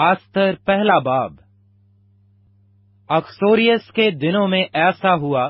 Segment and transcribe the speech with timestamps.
[0.00, 1.32] Esther پہلا باب۔
[3.08, 5.48] اکسوریس کے دنوں میں ایسا ہوا،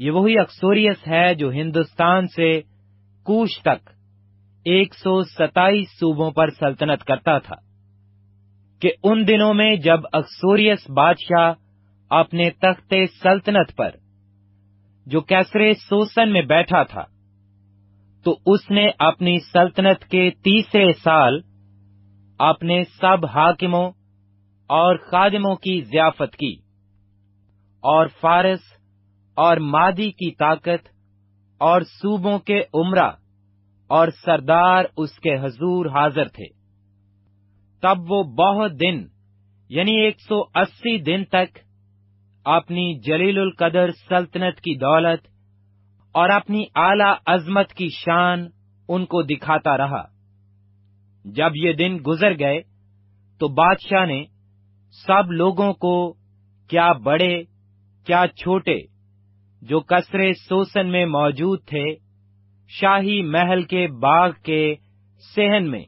[0.00, 2.60] یہ وہی اکسوریس ہے جو ہندوستان سے
[3.26, 3.90] کوش تک
[4.66, 7.56] ایک سو ستائیس صوبوں پر سلطنت کرتا تھا،
[8.82, 11.52] کہ ان دنوں میں جب اکسوریس بادشاہ
[12.10, 13.90] اپنے تخت سلطنت پر،
[15.06, 17.04] جو کیسرے سوسن میں بیٹھا تھا،
[18.26, 21.40] تو اس نے اپنی سلطنت کے تیسرے سال
[22.38, 23.90] اپنے سب حاکموں
[24.66, 26.56] اور خادموں کی ضیافت کی
[27.80, 28.60] اور فارس
[29.34, 30.88] اور مادی کی طاقت
[31.58, 33.10] اور صوبوں کے عمرہ
[33.86, 36.44] اور سردار اس کے حضور حاضر تھے۔
[37.82, 39.06] تب وہ بہت دن
[39.68, 41.58] یعنی ایک سو اسی دن تک،
[42.44, 45.26] اپنی جلیل القدر سلطنت کی دولت
[46.12, 48.46] اور اپنی اعلی عظمت کی شان
[48.88, 50.15] ان کو دکھاتا رہا۔
[51.34, 52.60] جب یہ دن گزر گئے
[53.38, 54.24] تو بادشاہ نے
[55.06, 56.12] سب لوگوں کو
[56.70, 57.42] کیا بڑے،
[58.06, 58.78] کیا چھوٹے،
[59.62, 61.84] جو کسرے سوسن میں موجود تھے،
[62.68, 64.74] شاہی محل کے باغ کے
[65.34, 65.84] سہن میں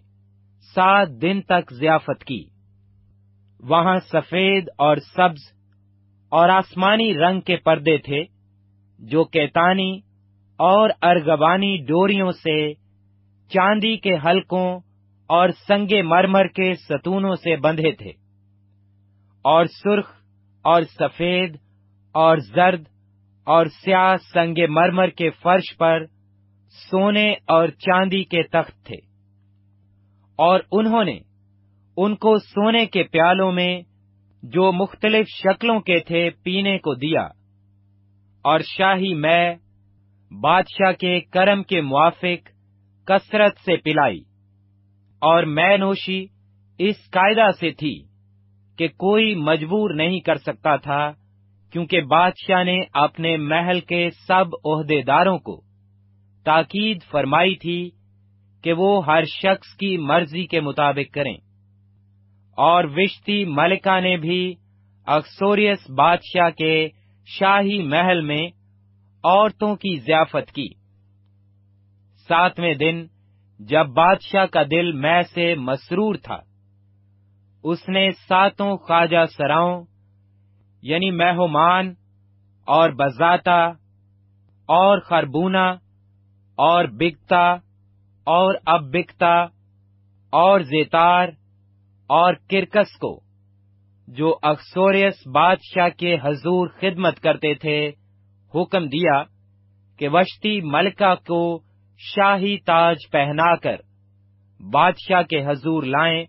[0.75, 2.43] سات دن تک ضیافت کی۔
[3.61, 5.53] وہاں سفید اور سبز
[6.29, 8.23] اور آسمانی رنگ کے پردے تھے،
[8.99, 9.99] جو کیتانی
[10.59, 12.75] اور ارغبانی ڈوریوں سے
[13.49, 14.81] چاندی کے حلقوں
[15.29, 18.11] اور سنگے مرمر کے ستونوں سے بندھے تھے۔
[19.43, 20.13] اور سرخ
[20.63, 21.57] اور سفید
[22.13, 22.83] اور زرد
[23.45, 26.05] اور سیاہ سنگ مرمر کے فرش پر
[26.91, 28.97] سونے اور چاندی کے تخت تھے۔
[30.37, 31.19] اور انہوں نے
[31.97, 33.83] ان کو سونے کے پیالوں میں
[34.43, 37.23] جو مختلف شکلوں کے تھے پینے کو دیا۔
[38.43, 39.55] اور شاہی میں
[40.41, 42.49] بادشاہ کے کرم کے موافق
[43.07, 44.28] کثرت سے پلائی۔
[45.19, 46.27] اور میں نوشی
[46.79, 48.03] اس قاعدہ سے تھی
[48.79, 51.13] کہ کوئی مجبور نہیں کر سکتا تھا
[51.73, 55.61] کیونکہ بادشاہ نے اپنے محل کے سب عہدے داروں کو
[56.45, 57.91] تاکید فرمائی تھی
[58.63, 61.35] کہ وہ ہر شخص کی مرضی کے مطابق کریں۔
[62.57, 64.55] اور وشتی ملکہ نے بھی
[65.07, 66.89] اکسوریس بادشاہ کے
[67.27, 68.49] شاہی محل میں
[69.25, 70.69] عورتوں کی ضیافت کی۔
[72.29, 73.07] ساتویں دن
[73.61, 76.39] جب بادشاہ کا دل میں سے مسرور تھا،
[77.65, 79.85] اس نے ساتوں خواجہ سراؤں
[80.83, 81.93] یعنی مہومان
[82.69, 83.61] اور بزاتا
[84.69, 85.67] اور خربونا
[86.59, 87.45] اور بکتا
[88.27, 89.35] اور اب بکتا
[90.33, 91.29] اور زیتار
[92.11, 93.19] اور کرکس کو،
[94.09, 97.81] جو اکسوریس بادشاہ کے حضور خدمت کرتے تھے،
[98.55, 99.23] حکم دیا
[100.01, 101.43] کہ وشتی ملکہ کو
[101.99, 103.77] شاہی تاج پہنا کر
[104.73, 106.25] بادشاہ کے حضور لائیں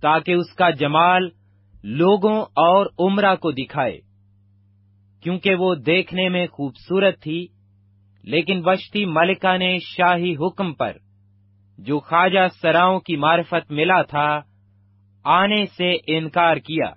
[0.00, 1.28] تاکہ اس کا جمال
[1.84, 3.98] لوگوں اور عمرہ کو دکھائے۔
[5.22, 7.46] کیونکہ وہ دیکھنے میں خوبصورت تھی،
[8.22, 10.96] لیکن وشتی ملکہ نے شاہی حکم پر
[11.78, 14.40] جو خواجہ سراؤں کی معرفت ملا تھا،
[15.24, 16.92] آنے سے انکار کیا۔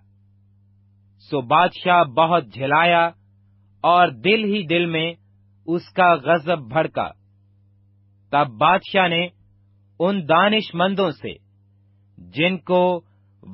[1.19, 3.05] سو بادشاہ بہت جھلایا
[3.81, 5.13] اور دل ہی دل میں
[5.67, 7.11] اس کا غضب بھڑکا۔
[8.31, 9.27] تب بادشاہ نے
[9.99, 11.33] ان دانش مندوں سے
[12.17, 13.01] جن کو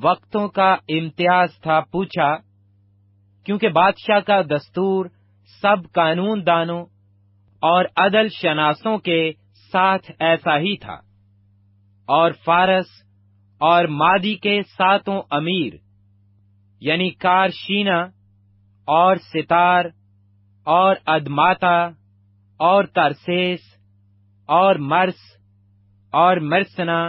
[0.03, 2.35] وقتوں کا امتیاز تھا پوچھا،
[3.45, 5.05] کیونکہ بادشاہ کا دستور
[5.61, 6.85] سب قانون دانوں
[7.63, 9.31] اور عدل شناسوں کے
[9.71, 10.95] ساتھ ایسا ہی تھا۔
[12.07, 12.85] اور فارس
[13.61, 15.73] اور مادی کے ساتوں امیر
[16.79, 18.01] یعنی کارشینا
[18.87, 19.85] اور ستار
[20.65, 21.89] اور ادماتا
[22.59, 23.59] اور ترسیس
[24.49, 25.19] اور مرس
[26.13, 27.01] اور مرسنا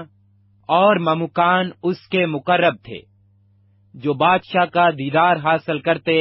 [0.69, 3.01] اور ممکان اس کے مقرب تھے،
[3.95, 6.15] جو بادشاہ کا دیدار حاصل کرتے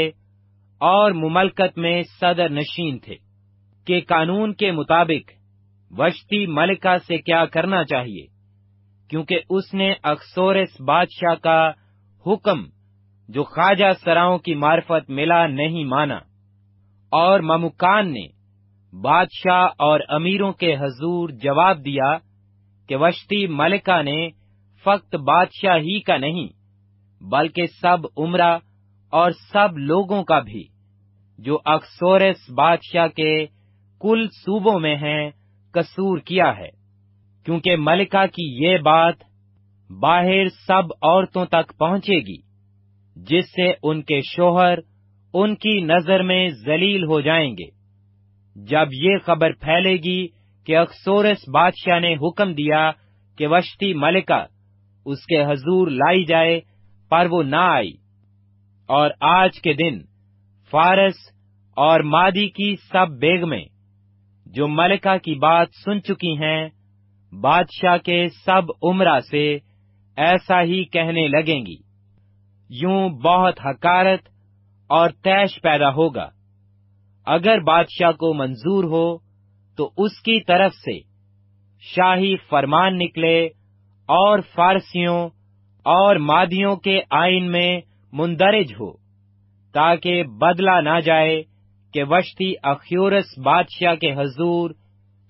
[0.81, 3.15] اور مملکت میں صدر نشین تھے،
[3.87, 5.31] کہ قانون کے مطابق
[5.91, 8.25] وشتی ملکہ سے کیا کرنا چاہیے،
[9.09, 11.61] کیونکہ اس نے اکسورس بادشاہ کا
[12.25, 12.65] حکم
[13.29, 16.19] جو خواجہ سراؤں کی معرفت ملا نہیں مانا،
[17.11, 18.27] اور ممکان نے
[18.93, 22.17] بادشاہ اور امیروں کے حضور جواب دیا
[22.87, 24.29] کہ وشتی ملکہ نے
[24.83, 26.47] فقط بادشاہ ہی کا نہیں،
[27.23, 28.57] بلکہ سب عمرہ
[29.09, 30.63] اور سب لوگوں کا بھی،
[31.39, 33.45] جو اکسورس بادشاہ کے
[34.01, 35.29] کل صوبوں میں ہیں،
[35.71, 36.69] قصور کیا ہے۔
[37.45, 39.15] کیونکہ ملکہ کی یہ بات
[39.99, 42.37] باہر سب عورتوں تک پہنچے گی،
[43.15, 44.79] جس سے ان کے شوہر
[45.33, 47.80] ان کی نظر میں ذلیل ہو جائیں گے۔
[48.55, 50.27] جب یہ خبر پھیلے گی
[50.65, 52.91] کہ اکسورس بادشاہ نے حکم دیا
[53.37, 54.45] کہ وشتی ملکہ
[55.05, 56.61] اس کے حضور لائی جائے،
[57.09, 57.91] پر وہ نہ آئی۔
[58.87, 59.99] اور آج کے دن
[60.71, 61.15] فارس
[61.75, 63.65] اور مادی کی سب بیگمیں
[64.45, 66.69] جو ملکہ کی بات سن چکی ہیں،
[67.41, 69.57] بادشاہ کے سب عمرہ سے
[70.17, 71.75] ایسا ہی کہنے لگیں گی۔
[72.69, 74.19] یوں بہت حکارت
[74.87, 76.29] اور تیش پیدا ہوگا۔
[77.31, 79.05] اگر بادشاہ کو منظور ہو
[79.77, 80.99] تو اس کی طرف سے
[81.83, 83.37] شاہی فرمان نکلے
[84.09, 85.19] اور فارسیوں
[85.85, 87.81] اور مادیوں کے آئین میں
[88.13, 88.91] مندرج ہو،
[89.75, 91.41] تاکہ بدلا نہ جائے
[91.93, 94.69] کہ وشتی اخیورس بادشاہ کے حضور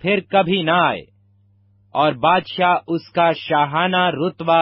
[0.02, 1.02] پھر کبھی نہ آئے
[1.96, 4.62] اور بادشاہ اس کا شاہانہ رتبہ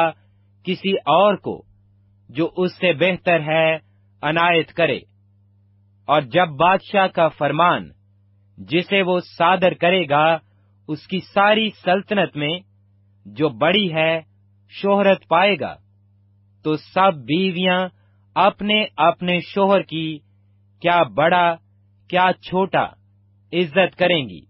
[0.66, 1.62] کسی اور کو
[2.30, 3.68] جو اس سے بہتر ہے
[4.22, 5.00] عنایت کرے۔
[6.10, 7.90] اور جب بادشاہ کا فرمان
[8.58, 10.26] جسے وہ صادر کرے گا،
[10.90, 12.58] اس کی ساری سلطنت میں
[13.26, 14.22] جو بڑی ہے،
[14.72, 15.76] شہرت پائے گا،
[16.66, 17.78] تو سب بیویاں
[18.36, 20.20] اپنے اپنے شوہر کی
[20.82, 21.56] کیا بڑا،
[22.10, 22.84] کیا چھوٹا
[23.54, 24.42] عزت کریں گی۔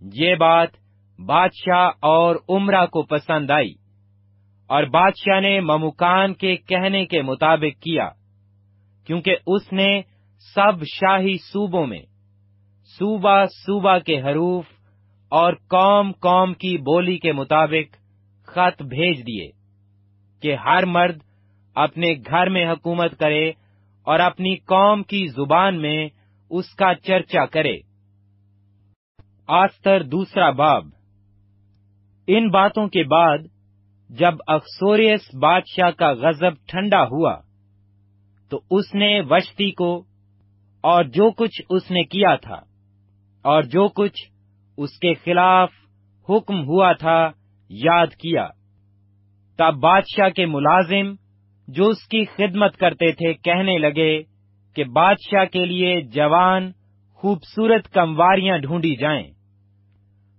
[0.00, 0.76] یہ بات
[1.18, 3.72] بادشاہ اور عمرہ کو پسند آئی
[4.70, 8.08] اور بادشاہ نے ممکان کے کہنے کے مطابق کیا،
[9.06, 9.90] کیونکہ اس نے
[10.38, 12.02] سب شاہی صوبوں میں،
[12.98, 14.64] صوبہ صوبہ کے حروف
[15.28, 17.96] اور قوم قوم کی بولی کے مطابق
[18.46, 19.50] خط بھیج دیے
[20.42, 21.18] کہ ہر مرد
[21.74, 23.48] اپنے گھر میں حکومت کرے
[24.06, 26.08] اور اپنی قوم کی زبان میں
[26.50, 27.76] اس کا چرچا کرے۔
[29.46, 30.86] آستر دوسرا باب۔
[32.26, 33.38] ان باتوں کے بعد
[34.10, 37.36] جب اکسوریس بادشاہ کا غزب ٹھنڈا ہوا
[38.50, 40.07] تو اس نے وشتی کو
[40.88, 42.60] اور جو کچھ اس نے کیا تھا،
[43.44, 44.20] اور جو کچھ
[44.78, 45.70] اس کے خلاف
[46.28, 47.30] حکم ہوا تھا،
[47.70, 48.46] یاد کیا۔
[49.58, 51.12] تب بادشاہ کے ملازم
[51.68, 54.22] جو اس کی خدمت کرتے تھے، کہنے لگے
[54.76, 56.70] کہ بادشاہ کے لیے جوان،
[57.18, 59.26] خوبصورت کمواریاں ڈھونڈی جائیں۔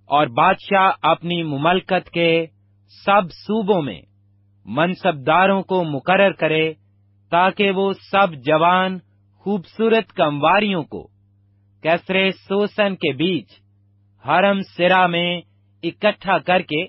[0.10, 2.46] اور بادشاہ اپنی مملکت کے
[3.06, 4.00] سب صوبوں میں
[4.66, 6.74] منصبداروں کو مقرر کرے،
[7.31, 8.98] تاکہ وہ سب جوان
[9.39, 11.07] خوبصورت کمواریوں کو۔
[11.81, 13.47] کیسرے سوسن کے بیچ
[14.27, 15.41] حرم سرا میں
[15.83, 16.86] اکٹھا کر کے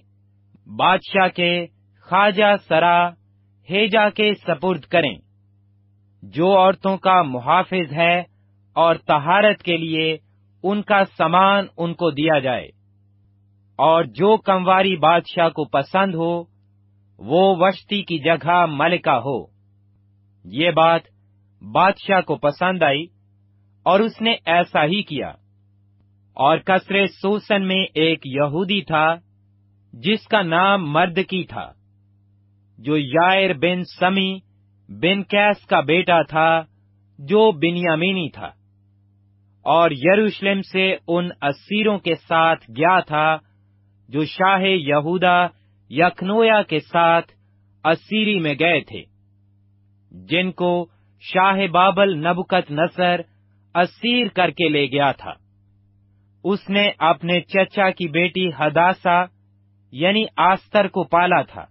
[0.76, 1.66] بادشاہ کے
[2.02, 3.08] خواجہ سرا
[3.70, 5.14] ہیجا کے سپرد کریں۔
[6.22, 8.20] جو عورتوں کا محافظ ہے
[8.72, 10.16] اور تہارت کے لیے
[10.62, 12.66] ان کا سامان ان کو دیا جائے۔
[13.76, 16.44] اور جو کمواری بادشاہ کو پسند ہو،
[17.18, 19.46] وہ وشتی کی جگہ ملکہ ہو۔
[20.44, 21.00] یہ بات
[21.62, 23.06] بادشاہ کو پسند آئی
[23.82, 25.28] اور اس نے ایسا ہی کیا۔
[26.34, 29.16] اور کثر سوسن میں ایک یہودی تھا
[29.92, 31.72] جس کا نام مرد کی تھا،
[32.78, 34.38] جو یائر بن سمی
[34.88, 36.62] بن کیس کا بیٹا تھا
[37.18, 38.46] جو بنیامینی تھا۔
[39.62, 43.36] اور یروشلم سے ان اسیروں کے ساتھ گیا تھا
[44.08, 45.46] جو شاہ یہودا
[45.90, 47.32] یخنویا کے ساتھ
[47.84, 49.02] اسیری میں گئے تھے،
[50.12, 50.88] جن کو
[51.20, 53.20] شاہ بابل نبکت نصر
[53.74, 55.32] اسیر کر کے لے گیا تھا۔
[56.44, 59.24] اس نے اپنے چچا کی بیٹی ہداسا
[59.92, 61.64] یعنی آستر کو پالا تھا،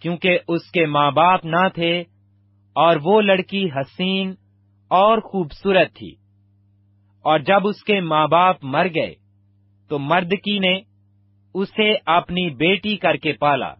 [0.00, 2.00] کیونکہ اس کے ماں باپ نہ تھے
[2.72, 4.34] اور وہ لڑکی حسین
[4.88, 6.14] اور خوبصورت تھی۔
[7.22, 9.14] اور جب اس کے ماں باپ مر گئے
[9.88, 10.80] تو مرد کی نے
[11.54, 13.74] اسے اپنی بیٹی کر کے پالا۔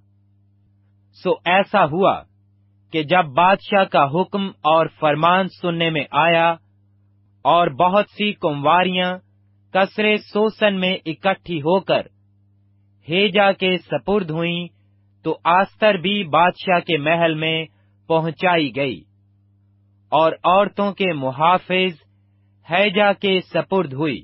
[1.23, 2.23] سو ایسا ہوا
[2.95, 6.51] کہ جب بادشاہ کا حکم اور فرمان سننے میں آیا
[7.45, 9.19] اور بہت سی کمواریاں
[9.75, 12.07] کسرے سوسن میں اکٹھی ہو کر
[13.09, 14.67] ہیجا کے سپرد ہوئیں،
[15.25, 17.65] تو آستر بھی بادشاہ کے محل میں
[18.09, 19.01] پہنچائی گئی
[20.13, 22.01] اور عورتوں کے محافظ
[22.67, 24.21] ہیجا کے سپرد ہوئی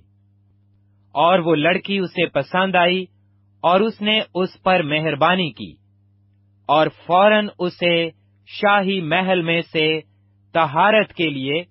[1.15, 3.03] اور وہ لڑکی اسے پسند آئی
[3.65, 5.73] اور اس نے اس پر مہربانی کی
[6.69, 8.20] اور فوراً اسے
[8.50, 10.00] شاہی محل میں سے
[10.52, 11.64] تہارت کے لیے،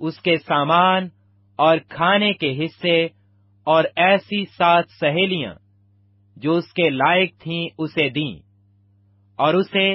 [0.00, 1.08] اس کے سامان
[1.56, 3.04] اور کھانے کے حصے
[3.64, 5.54] اور ایسی سات سہیلیاں
[6.36, 8.38] جو اس کے لائق تھیں اسے دیں۔
[9.36, 9.94] اور اسے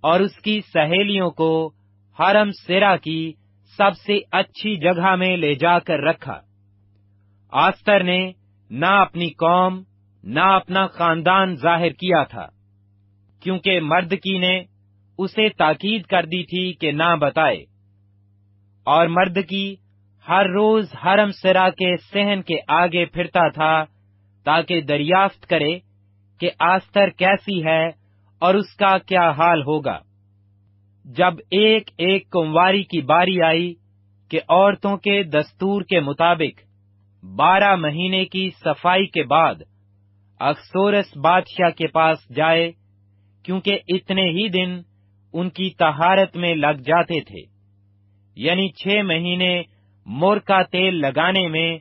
[0.00, 1.70] اور اس کی سہیلیوں کو
[2.18, 3.32] حرم سرا کی
[3.76, 6.40] سب سے اچھی جگہ میں لے جا کر رکھا۔
[7.50, 8.32] آستر نے
[8.70, 9.82] نہ اپنی قوم،
[10.24, 12.46] نہ اپنا خاندان ظاہر کیا تھا،
[13.40, 14.73] کیونکہ مرد کی نے
[15.18, 17.64] اسے تاکید کر دی تھی کہ نہ بتائے۔
[18.86, 19.74] اور مرد کی
[20.28, 23.84] ہر روز حرم سرا کے سہن کے آگے پھرتا تھا
[24.44, 25.78] تاکہ دریافت کرے
[26.40, 27.86] کہ آستر کیسی ہے
[28.38, 29.98] اور اس کا کیا حال ہوگا۔
[31.04, 33.74] جب ایک ایک کمواری کی باری آئی
[34.30, 36.60] کہ عورتوں کے دستور کے مطابق
[37.24, 39.54] بارہ مہینے کی صفائی کے بعد
[40.40, 42.72] اکثورس بادشاہ کے پاس جائے
[43.42, 44.80] کیونکہ اتنے ہی دن
[45.34, 47.54] ان کی تہارت میں لگ جاتے تھے۔
[48.36, 49.62] یعنی چھ مہینے
[50.06, 51.78] مور کا تیل لگانے میں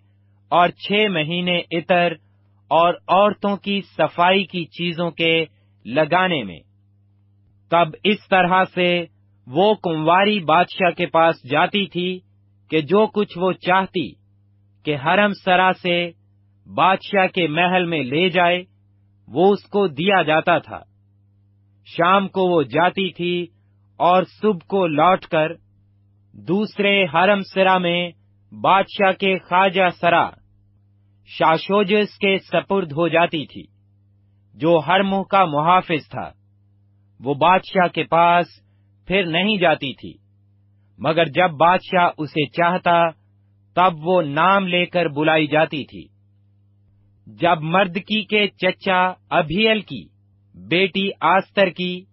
[0.50, 2.14] اور چھ مہینے اتر
[2.68, 5.46] اور عورتوں کی صفائی کی چیزوں کے
[5.86, 6.60] لگانے میں۔
[7.70, 9.06] تب اس طرح سے
[9.48, 12.20] وہ کمواری بادشاہ کے پاس جاتی تھی
[12.70, 14.12] کہ جو کچھ وہ چاہتی
[14.86, 16.12] کہ حرم سرا سے
[16.74, 18.64] بادشاہ کے محل میں لے جائے،
[19.28, 20.93] وہ اس کو دیا جاتا تھا۔
[21.86, 23.48] شام کو وہ جاتی تھی
[23.98, 25.52] اور صبح کو لوٹ کر
[26.34, 28.12] دوسرے حرم سرا میں
[28.52, 30.30] بادشاہ کے خواجہ سرا،
[31.26, 33.64] شاشوجس کے سپرد ہو جاتی تھی،
[34.56, 36.32] جو ہر منہ کا محافظ تھا۔
[37.20, 38.46] وہ بادشاہ کے پاس
[39.08, 40.14] پھر نہیں جاتی تھی،
[41.00, 43.10] مگر جب بادشاہ اسے چاہتا،
[43.76, 46.08] تب وہ نام لے کر بلائی جاتی تھی۔
[47.28, 50.13] جب مرد کی کے چچا ابھیل کی
[50.56, 52.04] بیٹی آستر کی،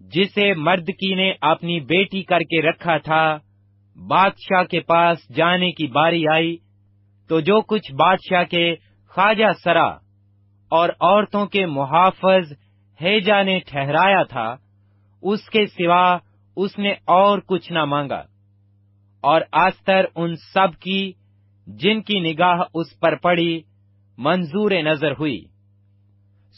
[0.00, 3.38] جسے مرد کی نے اپنی بیٹی کر کے رکھا تھا،
[4.08, 6.56] بادشاہ کے پاس جانے کی باری آئی۔
[7.28, 8.74] تو جو کچھ بادشاہ کے
[9.08, 9.86] خواجہ سرا
[10.68, 12.52] اور عورتوں کے محافظ
[13.00, 14.56] ہیجا نے ٹھہرایا تھا،
[15.22, 16.18] اس کے سوا
[16.56, 18.22] اس نے اور کچھ نہ مانگا۔
[19.20, 21.12] اور آستر ان سب کی،
[21.66, 23.60] جن کی نگاہ اس پر پڑی،
[24.18, 25.44] منظور نظر ہوئی۔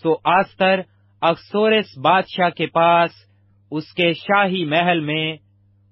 [0.03, 0.81] سو آستر
[1.23, 3.11] اکثورس بادشاہ کے پاس،
[3.71, 5.37] اس کے شاہی محل میں،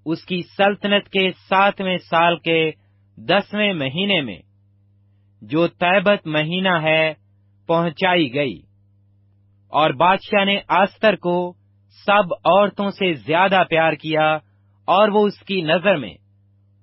[0.07, 2.71] اس کی سلطنت کے ساتویں سال کے
[3.19, 4.39] دسویں مہینے میں،
[5.43, 7.15] جو تیبت مہینہ ہے،
[7.67, 8.61] پہنچائی گئی۔
[9.69, 11.53] اور بادشاہ نے آستر کو
[12.07, 14.39] سب عورتوں سے زیادہ پیار کیا،
[14.89, 16.15] اور وہ اس کی نظر میں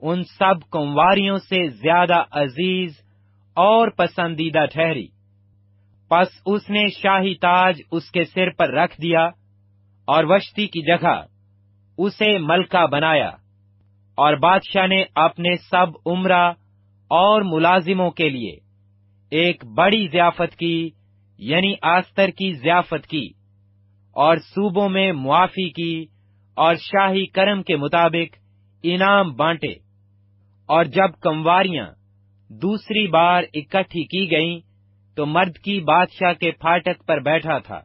[0.01, 2.97] ان سب کمواریوں سے زیادہ عزیز
[3.57, 5.07] اور پسندیدہ ٹھہری۔
[6.11, 9.25] پس اس نے شاہی تاج اس کے سر پر رکھ دیا
[10.07, 11.15] اور وشتی کی جگہ
[11.97, 13.29] اسے ملکہ بنایا
[14.17, 16.43] اور بادشاہ نے اپنے سب عمرہ
[17.11, 18.55] اور ملازموں کے لیے
[19.31, 20.89] ایک بڑی ضیافت کی
[21.39, 23.27] یعنی آستر کی ضیافت کی
[24.15, 26.05] اور صوبوں میں معافی کی
[26.57, 28.37] اور شاہی کرم کے مطابق
[28.83, 29.71] انعام بانٹے
[30.69, 31.85] اور جب کمواریاں
[32.49, 34.59] دوسری بار اکٹھی کی گئیں
[35.17, 37.81] تو مرد کی بادشاہ کے پھاٹک پر بیٹھا تھا۔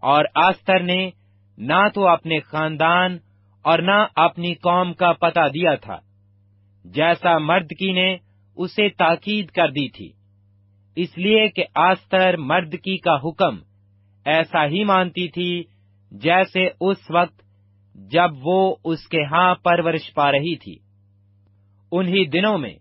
[0.00, 1.10] اور آستر نے
[1.58, 3.18] نہ تو اپنے خاندان
[3.62, 5.98] اور نہ اپنی قوم کا پتہ دیا تھا۔
[6.84, 8.16] جیسا مرد کی نے
[8.56, 10.12] اسے تاکید کر دی تھی۔
[10.96, 13.58] اس لیے کہ آستر مرد کی کا حکم
[14.24, 15.62] ایسا ہی مانتی تھی
[16.10, 17.42] جیسے اس وقت
[17.94, 20.76] جب وہ اس کے ہاں پرورش پا رہی تھی۔
[21.92, 22.74] انہی دنوں میں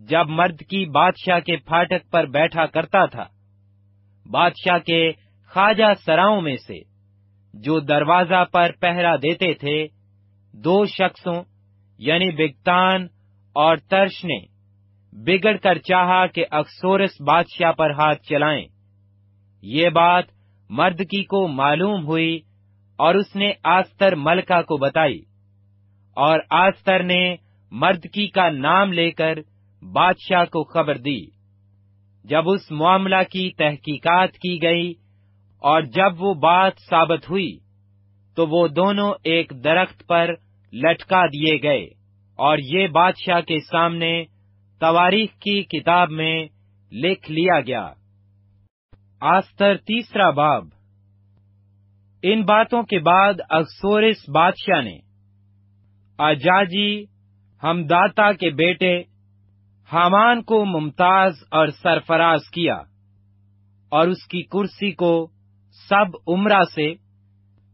[0.00, 3.24] جب مرد کی بادشاہ کے پھاٹک پر بیٹھا کرتا تھا،
[4.26, 5.10] بادشاہ کے
[5.50, 6.78] خواجہ سراؤں میں سے
[7.54, 9.86] جو دروازہ پر پہرا دیتے تھے،
[10.54, 11.42] دو شخصوں
[11.98, 13.06] یعنی بگتان
[13.56, 14.38] اور ترش نے
[15.12, 18.66] بگڑ کر چاہا کہ اکثورس بادشاہ پر ہاتھ چلائیں۔
[19.62, 20.24] یہ بات
[20.70, 22.38] مرد کی کو معلوم ہوئی
[22.98, 25.18] اور اس نے آستر ملکہ کو بتائی
[26.16, 27.36] اور آستر نے
[27.72, 29.38] مرد کی کا نام لے کر
[29.92, 31.26] بادشاہ کو خبر دی۔
[32.24, 34.90] جب اس معاملہ کی تحقیقات کی گئی
[35.58, 37.58] اور جب وہ بات ثابت ہوئی،
[38.36, 40.34] تو وہ دونوں ایک درخت پر
[40.72, 41.84] لٹکا دیے گئے
[42.36, 44.24] اور یہ بادشاہ کے سامنے
[44.80, 46.48] تواریخ کی کتاب میں
[46.92, 47.92] لکھ لیا گیا۔
[49.20, 50.64] آستر تیسرا باب۔
[52.22, 54.98] ان باتوں کے بعد اکثورس بادشاہ نے،
[56.18, 57.04] اجاجی
[57.62, 59.02] ہم داتا کے بیٹے
[59.92, 62.74] حامان کو ممتاز اور سرفراز کیا
[63.92, 65.26] اور اس کی کرسی کو
[65.88, 66.92] سب عمرہ سے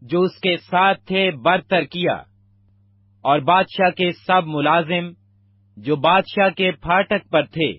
[0.02, 2.14] جو اس کے ساتھ تھے برتر کیا
[3.24, 5.08] اور بادشاہ کے سب ملازم
[5.76, 7.70] جو بادشاہ کے پھاٹک پر تھے،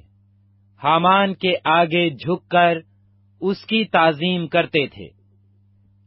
[0.82, 2.78] حامان کے آگے جھک کر
[3.42, 5.08] اس کی تعظیم کرتے تھے،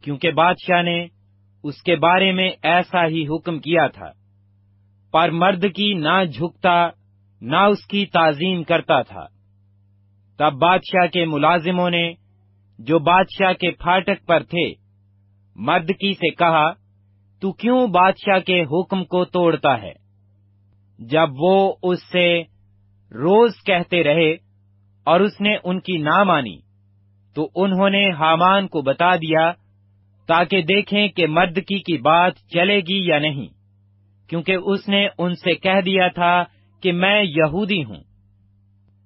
[0.03, 1.07] کیونکہ بادشاہ نے
[1.63, 4.11] اس کے بارے میں ایسا ہی حکم کیا تھا۔
[5.13, 6.89] پر مرد کی نہ جھکتا
[7.41, 9.25] نہ اس کی تعظیم کرتا تھا۔
[10.39, 12.13] تب بادشاہ کے ملازموں نے
[12.79, 14.73] جو بادشاہ کے پھاٹک پر تھے،
[15.55, 16.71] مرد کی سے کہا،
[17.41, 19.93] تو کیوں بادشاہ کے حکم کو توڑتا ہے؟
[20.99, 22.43] جب وہ اس سے
[23.11, 24.31] روز کہتے رہے
[25.07, 26.57] اور اس نے ان کی نہ مانی،
[27.35, 29.51] تو انہوں نے حامان کو بتا دیا
[30.27, 33.47] تاکہ دیکھیں کہ مردکی کی بات چلے گی یا نہیں،
[34.29, 36.43] کیونکہ اس نے ان سے کہہ دیا تھا
[36.81, 38.03] کہ میں یہودی ہوں۔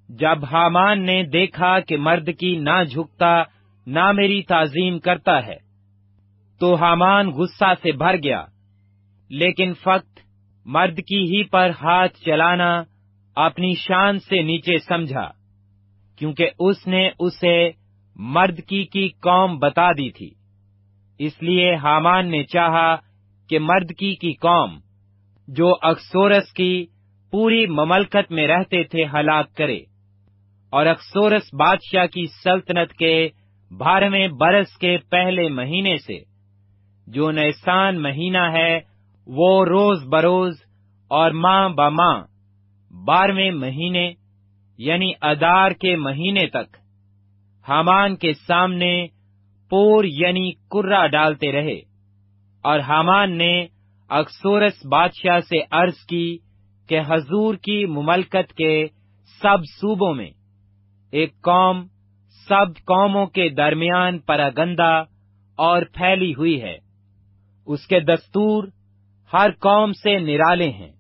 [0.10, 3.44] جب حامان نے دیکھا کہ مرد کی نہ جھکتا،
[3.88, 5.56] نہ میری تعظیم کرتا ہے،
[6.60, 8.46] تو حامان غصہ سے بھر گیا۔
[9.30, 10.20] لیکن فقط
[10.66, 12.84] مرد کی ہی پر ہاتھ چلانا
[13.36, 15.32] اپنی شان سے نیچے سمجھا،
[16.16, 17.70] کیونکہ اس نے اسے
[18.16, 20.30] مرد کی کی قوم بتا دی تھی۔
[21.20, 22.96] اس لیے حامان نے چاہا
[23.50, 24.80] کہ مرد کی کی قوم،
[25.48, 26.86] جو اکسورس کی
[27.32, 29.80] پوری مملکت میں رہتے تھے ہلاک کرے۔
[30.70, 33.30] اور اکسورس بادشاہ کی سلطنت کے
[33.78, 36.20] بارہویں برس کے پہلے مہینے سے
[37.08, 38.80] جو نیسان مہینہ ہے،
[39.28, 40.54] وہ روز بروز
[41.08, 42.22] اور ماں بماں
[43.06, 44.12] بارہویں مہینے
[44.78, 46.78] یعنی ادار کے مہینے تک
[47.70, 49.08] حامان کے سامنے
[49.70, 51.80] پور یعنی کرا ڈالتے رہے۔
[52.64, 53.68] اور حامان نے
[54.10, 56.38] اکسورس بادشاہ سے عرض کی
[56.92, 58.88] کہ حضور کی مملکت کے
[59.42, 60.30] سب صوبوں میں
[61.12, 61.88] ایک قوم
[62.50, 65.04] سب قوموں کے درمیان پراگندہ
[65.56, 66.78] اور پھیلی ہوئی ہے۔
[67.66, 68.68] اس کے دستور
[69.34, 70.92] ہر قوم سے نرالے ہیں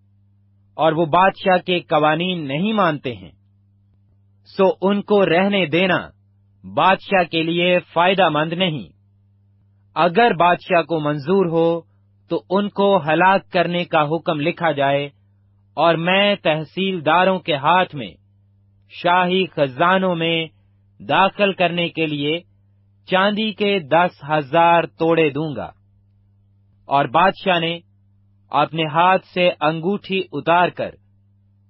[0.73, 3.31] اور وہ بادشاہ کے قوانین نہیں مانتے ہیں۔
[4.57, 6.09] سو ان کو رہنے دینا
[6.73, 8.87] بادشاہ کے لیے فائدہ مند نہیں۔
[9.95, 11.81] اگر بادشاہ کو منظور ہو
[12.29, 15.09] تو ان کو ہلاک کرنے کا حکم لکھا جائے
[15.81, 18.11] اور میں تحصیلداروں کے ہاتھ میں،
[18.89, 20.47] شاہی خزانوں میں
[20.99, 22.39] داخل کرنے کے لیے
[23.05, 25.71] چاندی کے دس ہزار توڑے دوں گا۔
[26.85, 27.79] اور بادشاہ نے
[28.49, 30.91] اپنے ہاتھ سے انگوٹھی اتار کر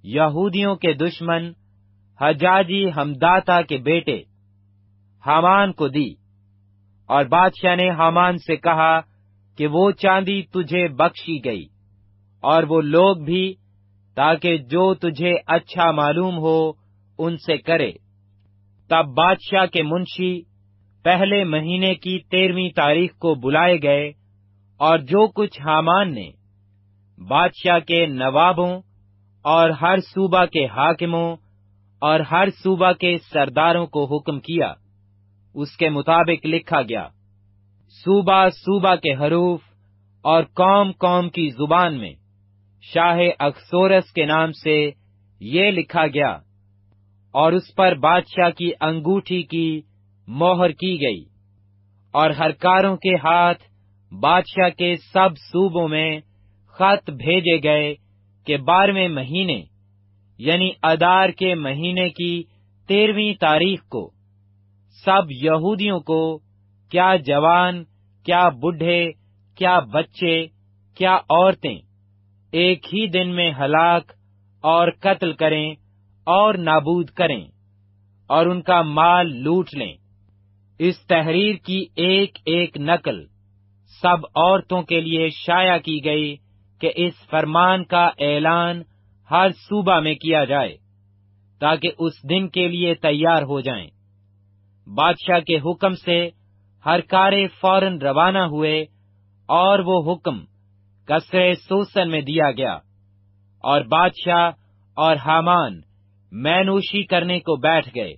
[0.04, 1.52] یہودیوں کے دشمن
[2.22, 4.18] حجاجی ہمداتا کے بیٹے
[5.26, 6.14] حامان کو دی۔
[7.06, 9.00] اور بادشاہ نے حامان سے کہا
[9.58, 11.66] کہ وہ چاندی تجھے بخشی گئی
[12.42, 13.54] اور وہ لوگ بھی
[14.16, 16.72] تاکہ جو تجھے اچھا معلوم ہو،
[17.20, 17.92] ان سے کرے۔
[18.90, 20.42] تب بادشاہ کے منشی
[21.04, 24.12] پہلے مہینے کی تیرہویں تاریخ کو بلائے گئے
[24.78, 26.30] اور جو کچھ حامان نے،
[27.28, 28.82] بادشاہ کے نوابوں
[29.42, 31.36] اور ہر صوبہ کے حاکموں
[32.02, 34.74] اور ہر صوبہ کے سرداروں کو حکم کیا۔
[35.56, 37.08] اس کے مطابق لکھا گیا،
[38.04, 39.62] صوبہ صوبہ کے حروف
[40.22, 42.14] اور قوم قوم کی زبان میں
[42.84, 44.92] شاہ اکسورس کے نام سے
[45.42, 46.32] یہ لکھا گیا
[47.34, 49.82] اور اس پر بادشاہ کی انگوٹھی کی
[50.28, 51.24] موہر کی گئی
[52.14, 53.64] اور ہر کاروں کے ہاتھ
[54.12, 56.20] بادشاہ کے سب صوبوں میں
[56.76, 57.94] خط بھیجے گئے
[58.48, 59.62] کہ بارہویں مہینے
[60.40, 62.44] یعنی ادار کے مہینے کی
[62.90, 64.10] تیرہویں تاریخ کو،
[65.06, 66.22] سب یہودیوں کو
[66.92, 67.84] کیا جوان،
[68.26, 69.12] کیا بڈھے
[69.58, 70.36] کیا بچے،
[70.98, 71.78] کیا عورتیں
[72.52, 74.12] ایک ہی دن میں ہلاک
[74.64, 75.76] اور قتل کریں
[76.28, 77.46] اور نابود کریں
[78.30, 79.94] اور ان کا مال لوٹ لیں۔
[80.80, 83.26] اس تحریر کی ایک ایک نقل
[84.02, 86.36] سب عورتوں کے لیے شائع کی گئی
[86.82, 88.82] کہ اس فرمان کا اعلان
[89.32, 90.78] ہر صوبہ میں کیا جائے
[91.62, 93.90] تاکہ اس دن کے لیے تیار ہو جائیں۔
[94.88, 96.30] بادشاہ کے حکم سے
[96.86, 98.82] ہر کارے فوراً روانہ ہوئے
[99.50, 100.40] اور وہ حکم
[101.06, 102.74] کسرے سوسن میں دیا گیا۔
[103.60, 104.52] اور بادشاہ
[104.94, 105.82] اور حامان
[106.32, 108.14] مینوشی کرنے کو بیٹھ گئے۔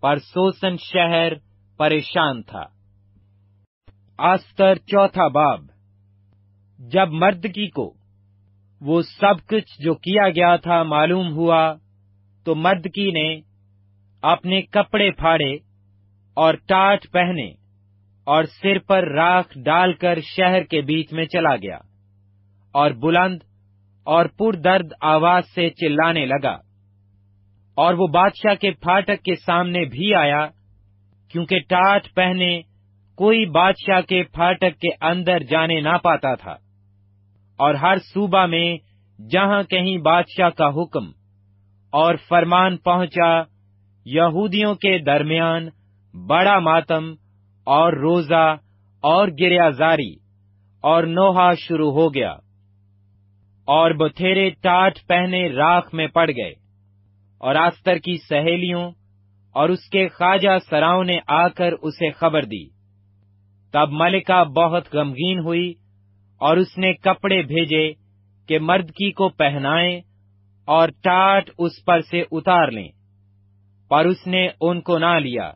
[0.00, 1.32] پر سوسن شہر
[1.76, 2.64] پریشان تھا۔
[4.18, 5.60] آستر چوتھا باب۔
[6.78, 7.94] جب مردکی کو
[8.80, 11.74] وہ سب کچھ جو کیا گیا تھا معلوم ہوا،
[12.44, 13.40] تو مردکی نے
[14.22, 15.54] اپنے کپڑے پھاڑے
[16.34, 17.50] اور ٹاٹ پہنے
[18.24, 21.78] اور سر پر راکھ ڈال کر شہر کے بیچ میں چلا گیا۔
[22.76, 23.38] اور بلند
[24.04, 26.56] اور پر درد آواز سے چلانے لگا۔
[27.74, 30.46] اور وہ بادشاہ کے پھاٹک کے سامنے بھی آیا،
[31.28, 32.60] کیونکہ ٹاٹ پہنے
[33.16, 36.52] کوئی بادشاہ کے پھاٹک کے اندر جانے نہ پاتا تھا۔
[37.56, 38.76] اور ہر صوبہ میں
[39.30, 41.04] جہاں کہیں بادشاہ کا حکم
[41.90, 43.42] اور فرمان پہنچا،
[44.04, 45.68] یہودیوں کے درمیان
[46.26, 47.12] بڑا ماتم
[47.64, 48.56] اور روزہ
[49.00, 50.14] اور گریا زاری
[50.80, 52.36] اور نوحہ شروع ہو گیا۔
[53.66, 56.52] اور بتھیرے ٹاٹ پہنے راکھ میں پڑ گئے
[57.38, 58.90] اور آستر کی سہیلیوں
[59.52, 62.68] اور اس کے خواجہ سراؤں نے آ کر اسے خبر دی۔
[63.72, 65.72] تب ملکہ بہت غمگین ہوئی
[66.40, 67.92] اور اس نے کپڑے بھیجے
[68.48, 70.00] کہ مردکی کو پہنائیں
[70.64, 72.88] اور ٹاٹ اس پر سے اتار لیں۔
[73.88, 75.52] پر اس نے ان کو نہ لیا۔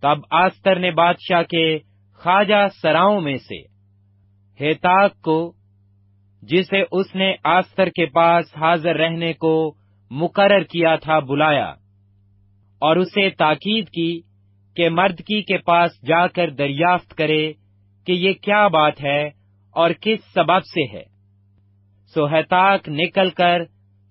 [0.00, 1.78] تب آستر نے بادشاہ کے
[2.14, 3.62] خواجہ سراؤں میں سے
[4.60, 5.52] ہیتاک کو
[6.48, 9.74] جسے اس نے آستر کے پاس حاضر رہنے کو
[10.10, 11.74] مقرر کیا تھا بلایا
[12.82, 14.20] اور اسے تاکید کی
[14.76, 17.52] کہ مرد کی کے پاس جا کر دریافت کرے
[18.06, 19.26] کہ یہ کیا بات ہے
[19.74, 21.02] اور کس سبب سے ہے۔
[22.14, 23.62] سوہتاک نکل کر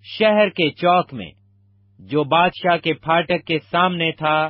[0.03, 1.29] شہر کے چوک میں،
[1.99, 4.49] جو بادشاہ کے پھاٹک کے سامنے تھا،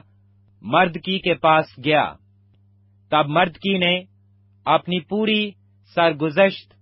[0.61, 2.13] مرد کی کے پاس گیا۔
[3.11, 3.99] تب مرد کی نے
[4.65, 5.51] اپنی پوری
[5.95, 6.73] سرگزشت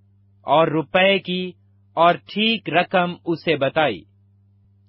[0.42, 1.52] اور روپے کی
[1.94, 4.02] اور ٹھیک رقم اسے بتائی،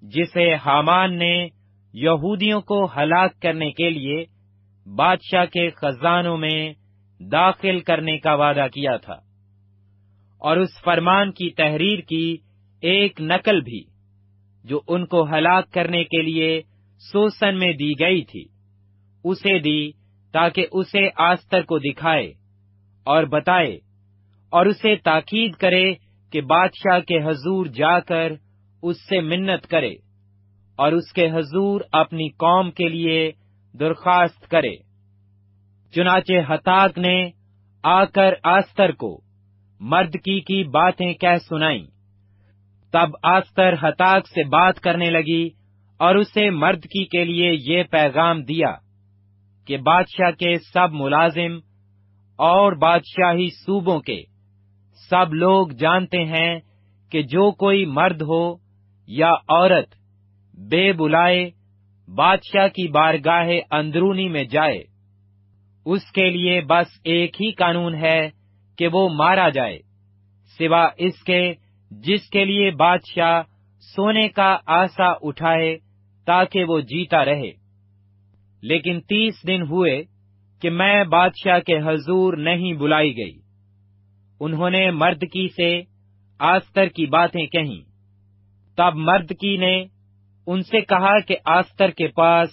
[0.02, 1.48] جسے حامان نے
[1.94, 4.24] یہودیوں کو ہلاک کرنے کے لیے
[4.86, 6.72] بادشاہ کے خزانوں میں
[7.20, 9.14] داخل کرنے کا وعدہ کیا تھا۔
[10.38, 12.36] اور اس فرمان کی تحریر کی
[12.80, 13.82] ایک نقل بھی،
[14.64, 16.62] جو ان کو ہلاک کرنے کے لیے
[17.12, 18.44] سوسن میں دی گئی تھی،
[19.24, 19.90] اسے دی
[20.32, 22.32] تاکہ اسے آستر کو دکھائے
[23.06, 23.78] اور بتائے
[24.52, 25.92] اور اسے تاکید کرے
[26.32, 28.32] کہ بادشاہ کے حضور جا کر
[28.82, 29.94] اس سے منت کرے
[30.78, 33.32] اور اس کے حضور اپنی قوم کے لیے
[33.74, 34.74] درخواست کرے۔
[35.94, 37.30] چنانچہ ہتاک نے
[37.84, 39.20] آ کر آستر کو
[39.80, 41.84] مرد کی کی باتیں کہہ سنائیں۔
[42.92, 45.48] تب آستر ہتاک سے بات کرنے لگی
[46.00, 48.74] اور اسے مرد کی کے لیے یہ پیغام دیا
[49.66, 51.56] کہ بادشاہ کے سب ملازم
[52.38, 54.22] اور بادشاہی صوبوں کے
[55.12, 56.60] سب لوگ جانتے ہیں
[57.10, 58.56] کہ جو کوئی مرد ہو
[59.06, 59.94] یا عورت
[60.70, 61.50] بے بلائے
[62.14, 64.84] بادشاہ کی بارگاہ اندرونی میں جائے،
[65.84, 68.30] اس کے لیے بس ایک ہی قانون ہے
[68.78, 69.78] کہ وہ مارا جائے،
[70.58, 71.54] سوا اس کے
[71.90, 73.42] جس کے لیے بادشاہ
[73.96, 75.78] سونے کا آسا اٹھائے
[76.26, 77.50] تاکہ وہ جیتا رہے۔
[78.62, 80.02] لیکن تیس دن ہوئے
[80.62, 83.41] کہ میں بادشاہ کے حضور نہیں بلائی گئی۔
[84.44, 85.82] انہوں نے مرد کی سے
[86.38, 87.80] آستر کی باتیں کہیں۔
[88.76, 89.84] تب مرد کی نے
[90.46, 92.48] ان سے کہا کہ آستر کے پاس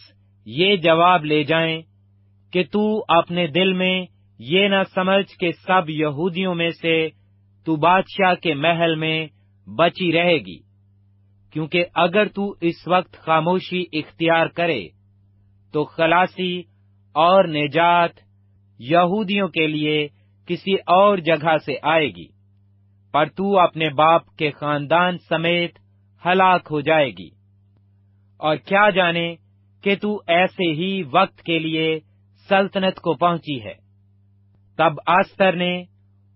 [0.45, 1.81] یہ جواب لے جائیں
[2.53, 4.05] کہ تو اپنے دل میں
[4.39, 7.09] یہ نہ سمجھ کہ سب یہودیوں میں سے
[7.65, 9.27] تو بادشاہ کے محل میں
[9.67, 10.59] بچی رہے گی۔
[11.53, 14.87] کیونکہ اگر تو اس وقت خاموشی اختیار کرے
[15.73, 16.59] تو خلاصی
[17.15, 18.09] اور نجات
[18.79, 20.07] یہودیوں کے لیے
[20.49, 22.27] کسی اور جگہ سے آئے گی،
[23.11, 25.79] پر تو اپنے باپ کے خاندان سمیت
[26.25, 27.29] ہلاک ہو جائے گی۔
[28.37, 29.35] اور کیا جانے
[29.83, 31.99] کہ تو ایسے ہی وقت کے لیے
[32.49, 33.73] سلطنت کو پہنچی ہے۔
[34.77, 35.83] تب آستر نے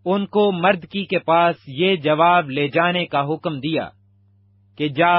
[0.06, 3.90] ان کو مرد کی کے پاس یہ جواب لے جانے کا حکم دیا
[4.78, 5.14] کہ جا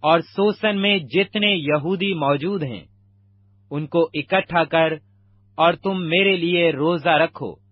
[0.00, 2.84] اور سوسن میں جتنے یہودی موجود ہیں،
[3.70, 4.92] ان کو اکٹھا کر
[5.54, 7.63] اور تم میرے لیے روزہ رکھو۔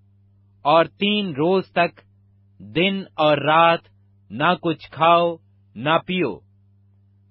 [0.63, 2.01] اور تین روز تک
[2.59, 3.79] دن اور رات
[4.31, 5.37] نہ کچھ کھاؤ،
[5.75, 6.39] نہ پیو۔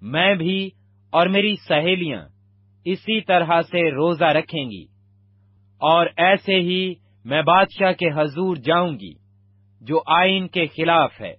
[0.01, 0.69] میں بھی
[1.09, 2.25] اور میری سہیلیاں
[2.85, 4.85] اسی طرح سے روزہ رکھیں گی۔
[5.77, 6.93] اور ایسے ہی
[7.25, 9.13] میں بادشاہ کے حضور جاؤں گی،
[9.81, 11.33] جو آئین کے خلاف ہے۔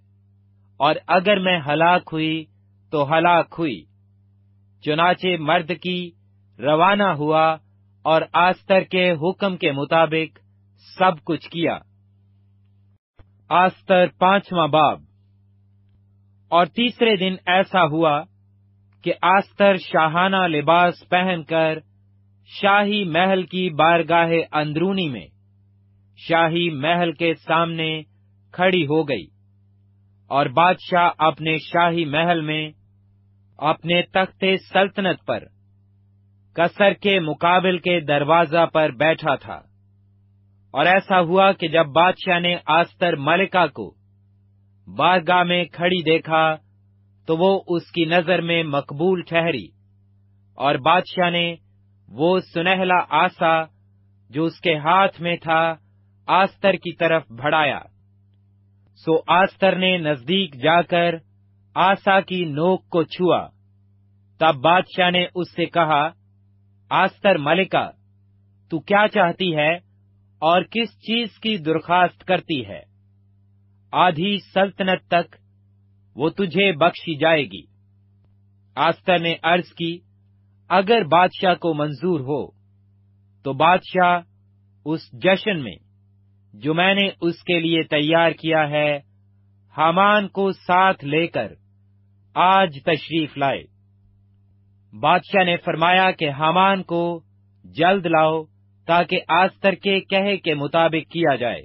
[0.76, 2.44] اور اگر میں ہلاک ہوئی
[2.90, 3.84] تو ہلاک ہوئی۔
[4.84, 6.10] چنانچہ مرد کی
[6.58, 7.56] روانہ ہوا
[8.02, 10.38] اور آستر کے حکم کے مطابق
[10.98, 11.78] سب کچھ کیا۔
[13.48, 15.00] آستر پانچواں باب۔
[16.48, 18.22] اور تیسرے دن ایسا ہوا
[19.02, 21.78] کہ آستر شاہانہ لباس پہن کر
[22.46, 25.26] شاہی محل کی بارگاہ اندرونی میں
[26.16, 28.02] شاہی محل کے سامنے
[28.52, 29.26] کھڑی ہو گئی
[30.28, 32.70] اور بادشاہ اپنے شاہی محل میں
[33.58, 35.44] اپنے تخت سلطنت پر
[36.54, 39.60] کسر کے مقابل کے دروازہ پر بیٹھا تھا۔
[40.72, 43.94] اور ایسا ہوا کہ جب بادشاہ نے آستر ملکہ کو
[44.96, 46.56] بارگاہ میں کھڑی دیکھا
[47.26, 49.66] تو وہ اس کی نظر میں مقبول ٹھہری
[50.54, 51.54] اور بادشاہ نے
[52.08, 53.62] وہ سنہلا آسا
[54.30, 55.74] جو اس کے ہاتھ میں تھا
[56.26, 57.80] آستر کی طرف بڑھایا۔
[58.96, 61.14] سو آستر نے نزدیک جا کر
[61.74, 63.48] آسا کی نوک کو چھوا۔
[64.38, 66.08] تب بادشاہ نے اس سے کہا،
[66.90, 67.90] آستر ملکہ،
[68.70, 69.91] تو کیا چاہتی ہے؟
[70.42, 72.80] اور کس چیز کی درخواست کرتی ہے؟
[73.92, 75.36] آدھی سلطنت تک
[76.16, 77.62] وہ تجھے بخشی جائے گی۔
[78.74, 79.98] آستر نے عرض کی،
[80.68, 82.50] اگر بادشاہ کو منظور ہو،
[83.42, 84.20] تو بادشاہ
[84.84, 85.76] اس جشن میں
[86.54, 88.96] جو میں نے اس کے لیے تیار کیا ہے،
[89.76, 91.52] حامان کو ساتھ لے کر
[92.34, 93.62] آج تشریف لائے۔
[95.00, 97.20] بادشاہ نے فرمایا کہ حامان کو
[97.64, 98.51] جلد لاؤ۔
[98.86, 101.62] تاکہ آستر کے کہے کے مطابق کیا جائے۔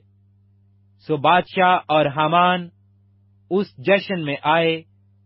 [1.08, 2.70] سو بادشاہ اور حامان
[3.50, 4.82] اس جشن میں آئے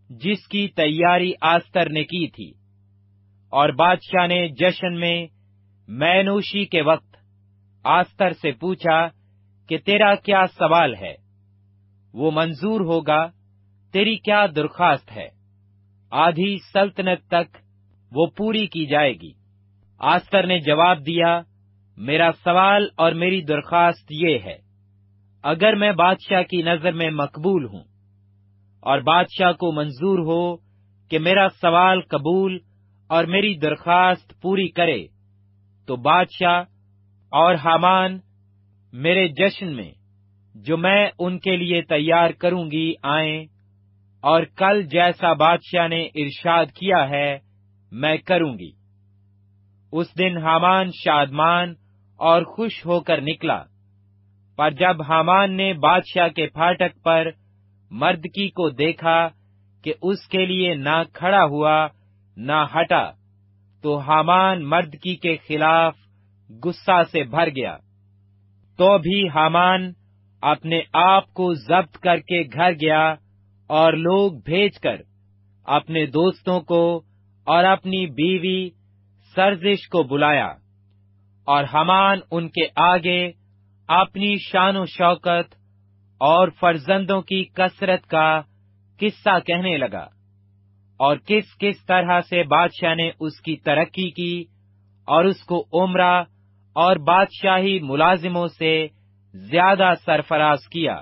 [0.09, 2.51] جس کی تیاری آستر نے کی تھی۔
[3.49, 5.27] اور بادشاہ نے جشن میں
[5.87, 7.15] مینوشی کے وقت
[7.83, 9.07] آستر سے پوچھا
[9.69, 11.15] کہ تیرا کیا سوال ہے؟
[12.13, 13.27] وہ منظور ہوگا،
[13.91, 15.29] تیری کیا درخواست ہے؟
[16.11, 17.57] آدھی سلطنت تک
[18.11, 19.31] وہ پوری کی جائے گی۔
[19.99, 21.41] آستر نے جواب دیا
[21.97, 24.57] میرا سوال اور میری درخواست یہ ہے،
[25.43, 27.83] اگر میں بادشاہ کی نظر میں مقبول ہوں
[28.83, 30.55] اور بادشاہ کو منظور ہو
[31.11, 32.57] کہ میرا سوال قبول
[33.09, 35.05] اور میری درخواست پوری کرے،
[35.87, 36.59] تو بادشاہ
[37.31, 38.19] اور حامان
[38.93, 39.91] میرے جشن میں
[40.55, 43.45] جو میں ان کے لیے تیار کروں گی آئیں
[44.23, 47.37] اور کل جیسا بادشاہ نے ارشاد کیا ہے،
[47.91, 48.71] میں کروں گی۔
[49.91, 51.73] اس دن حامان شادمان
[52.17, 53.63] اور خوش ہو کر نکلا۔
[54.57, 57.27] پر جب حامان نے بادشاہ کے پھاٹک پر
[57.91, 59.29] مردکی کو دیکھا
[59.83, 61.87] کہ اس کے لیے نہ کھڑا ہوا،
[62.37, 63.11] نہ ہٹا،
[63.81, 65.95] تو حامان مردکی کے خلاف
[66.65, 67.77] گسا سے بھر گیا۔
[68.77, 69.91] تو بھی حامان
[70.41, 73.15] اپنے آپ کو ضبط کر کے گھر گیا
[73.67, 75.01] اور لوگ بھیج کر
[75.65, 77.01] اپنے دوستوں کو
[77.43, 78.69] اور اپنی بیوی
[79.35, 80.53] سرزش کو بلایا
[81.45, 83.31] اور حمان ان کے آگے
[83.87, 85.55] اپنی شان و شوکت
[86.17, 88.41] اور فرزندوں کی کثرت کا
[88.99, 90.07] قصہ کہنے لگا
[90.97, 94.43] اور کس کس طرح سے بادشاہ نے اس کی ترقی کی
[95.05, 96.23] اور اس کو عمرہ
[96.73, 98.87] اور بادشاہی ملازموں سے
[99.33, 101.01] زیادہ سرفراز کیا۔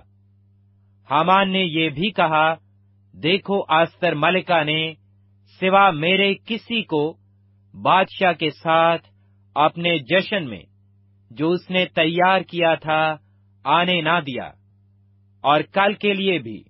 [1.09, 2.53] حامان نے یہ بھی کہا،
[3.23, 4.93] دیکھو آستر ملکہ نے
[5.59, 7.18] سوا میرے کسی کو
[7.81, 9.07] بادشاہ کے ساتھ
[9.55, 10.63] اپنے جشن میں
[11.31, 13.15] جو اس نے تیار کیا تھا،
[13.63, 14.51] آنے نہ دیا۔
[15.41, 16.63] اور کل کے لیے بھی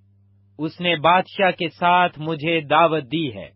[0.58, 3.50] اس نے بادشاہ کے ساتھ مجھے دعوت دی ہے۔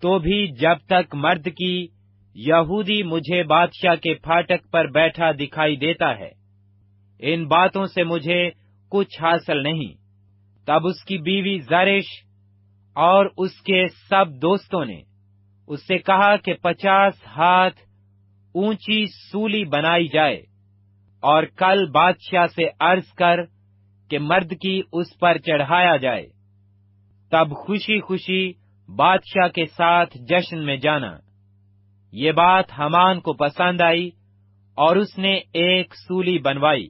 [0.00, 1.86] تو بھی جب تک مرد کی
[2.34, 6.30] یہودی مجھے بادشاہ کے پھاٹک پر بیٹھا دکھائی دیتا ہے،
[7.18, 8.50] ان باتوں سے مجھے
[8.90, 9.94] کچھ حاصل نہیں۔
[10.66, 12.04] تب اس کی بیوی زرش
[12.94, 15.07] اور اس کے سب دوستوں نے
[15.68, 17.80] اس سے کہا کہ پچاس ہاتھ
[18.54, 20.42] اونچی سولی بنائی جائے
[21.20, 23.36] اور کل بادشاہ سے عرض کر
[24.10, 26.26] کہ مرد کی اس پر چڑھایا جائے۔
[27.30, 28.52] تب خوشی خوشی
[28.96, 31.18] بادشاہ کے ساتھ جشن میں جانا۔
[32.12, 34.08] یہ بات حمان کو پسند آئی
[34.74, 36.88] اور اس نے ایک سولی بنوائی۔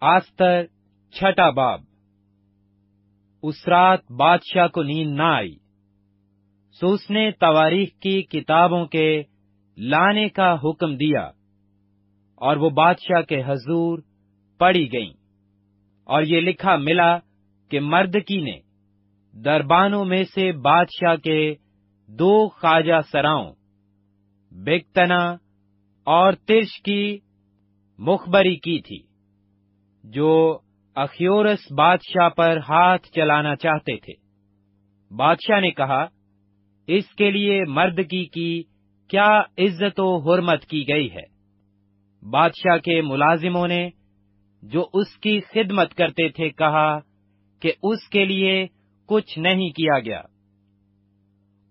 [0.00, 0.64] آستر،
[1.12, 1.80] چھٹا باب۔
[3.42, 5.65] اس رات بادشاہ کو نیند نہ آئی۔
[6.80, 9.22] سو اس نے تواریخ کی کتابوں کے
[9.76, 11.30] لانے کا حکم دیا
[12.34, 13.98] اور وہ بادشاہ کے حضور
[14.58, 15.12] پڑی گئیں۔
[16.04, 17.18] اور یہ لکھا ملا
[17.70, 18.58] کہ مرد کی نے
[19.44, 21.54] دربانوں میں سے بادشاہ کے
[22.06, 23.52] دو خواجہ سراؤں
[24.52, 25.36] بیکتنا
[26.04, 27.18] اور ترش کی
[27.98, 28.98] مخبری کی تھی،
[30.04, 30.58] جو
[30.94, 34.12] اخیورس بادشاہ پر ہاتھ چلانا چاہتے تھے۔
[35.16, 36.06] بادشاہ نے کہا
[36.86, 38.62] اس کے لیے مرد کی کی
[39.08, 41.36] کیا عزت و حرمت کی گئی ہے؟
[42.30, 43.90] بادشاہ کے ملازموں نے
[44.62, 46.98] جو اس کی خدمت کرتے تھے کہا
[47.60, 48.66] کہ اس کے لیے
[49.06, 50.20] کچھ نہیں کیا گیا۔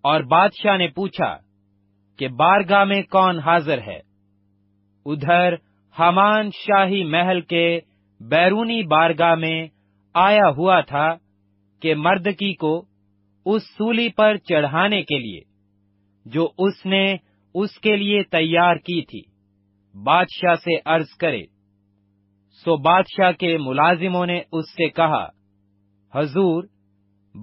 [0.01, 1.37] اور بادشاہ نے پوچھا
[2.17, 3.99] کہ بارگاہ میں کون حاضر ہے؟
[5.05, 5.55] ادھر
[5.99, 7.79] حمان شاہی محل کے
[8.19, 9.67] بیرونی بارگاہ میں
[10.13, 11.15] آیا ہوا تھا
[11.81, 12.85] کہ مردکی کو
[13.45, 15.41] اس سولی پر چڑھانے کے لیے،
[16.25, 17.15] جو اس نے
[17.53, 19.21] اس کے لیے تیار کی تھی،
[20.03, 21.43] بادشاہ سے عرض کرے۔
[22.51, 25.27] سو بادشاہ کے ملازموں نے اس سے کہا،
[26.13, 26.63] حضور،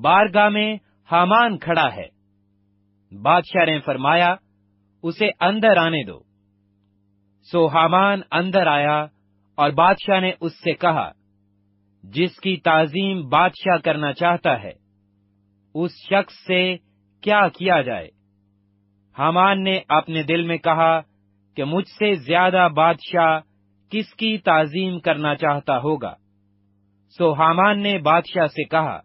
[0.01, 0.77] بارگاہ میں
[1.11, 2.09] حامان کھڑا ہے۔
[3.23, 4.35] بادشاہ نے فرمایا،
[5.03, 6.21] اسے اندر آنے دو۔
[7.43, 9.07] سو حامان اندر آیا
[9.55, 11.13] اور بادشاہ نے اس سے کہا،
[12.03, 14.82] جس کی تعظیم بادشاہ کرنا چاہتا ہے
[15.75, 16.77] اس شخص سے
[17.23, 18.09] کیا کیا جائے؟
[19.17, 21.01] حامان نے اپنے دل میں کہا
[21.57, 23.39] کہ مجھ سے زیادہ بادشاہ
[23.93, 26.15] کس کی تعظیم کرنا چاہتا ہوگا؟
[27.17, 28.99] سو حامان نے بادشاہ سے کہا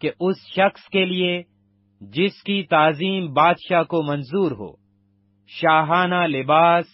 [0.00, 1.42] کہ اس شخص کے لیے
[2.00, 4.70] جس کی تعظیم بادشاہ کو منظور ہو،
[5.50, 6.86] شاہانہ لباس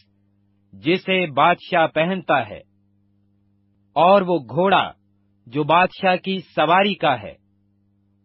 [0.73, 2.61] جسے بادشاہ پہنتا ہے،
[3.97, 4.91] اور وہ گھوڑا
[5.47, 7.35] جو بادشاہ کی سواری کا ہے۔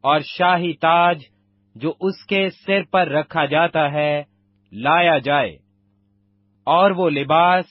[0.02, 1.22] اور شاہی تاج
[1.76, 4.24] جو اس کے سر پر رکھا جاتا ہے،
[4.72, 5.58] لایا جائے۔
[6.64, 7.66] اور وہ لباس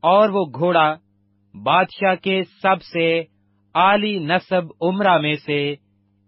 [0.00, 0.94] اور وہ گھوڑا
[1.62, 3.24] بادشاہ کے سب سے
[3.74, 5.74] عالی نصب عمرہ میں سے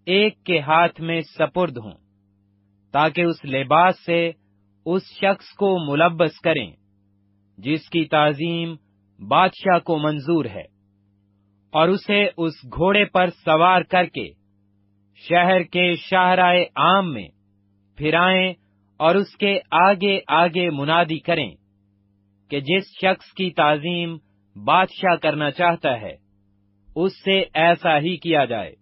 [0.04, 1.92] ایک کے ہاتھ میں سپرد ہوں،
[2.92, 4.30] تاکہ اس لباس سے
[4.86, 6.72] اس شخص کو ملبس کریں،
[7.58, 8.74] جس کی تعظیم
[9.28, 10.72] بادشاہ کو منظور ہے۔
[11.70, 14.41] اور اسے اس گھوڑے پر سوار کر کے
[15.28, 17.28] شہر کے شاہراہ عام میں
[17.98, 18.52] پھرائیں
[19.00, 21.50] اور اس کے آگے آگے منادی کریں
[22.50, 24.16] کہ جس شخص کی تعظیم
[24.56, 26.14] بادشاہ کرنا چاہتا ہے،
[26.96, 28.72] اس سے ایسا ہی کیا جائے۔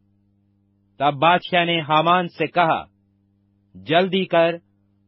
[1.00, 2.83] تب بادشاہ نے حامان سے کہا،
[3.74, 4.55] جلدی کر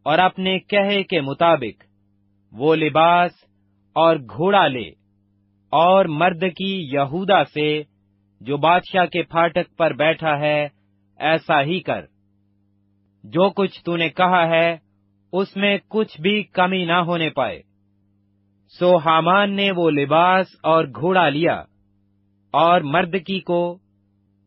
[0.07, 1.83] اور اپنے کہے کے مطابق
[2.53, 3.33] وہ لباس
[3.97, 4.89] اور گھوڑا لے
[5.73, 7.83] اور مرد کی یہودا سے
[8.41, 10.69] جو بادشاہ کے پھاٹک پر بیٹھا ہے
[11.23, 12.07] ایسا ہی کر۔
[13.25, 14.77] جو کچھ تو نے کہا ہے،
[15.33, 17.63] اس میں کچھ بھی کمی نہ ہونے پائے۔
[18.79, 21.63] سو حامان نے وہ لباس اور گھوڑا لیا
[22.55, 23.79] اور مرد کی کو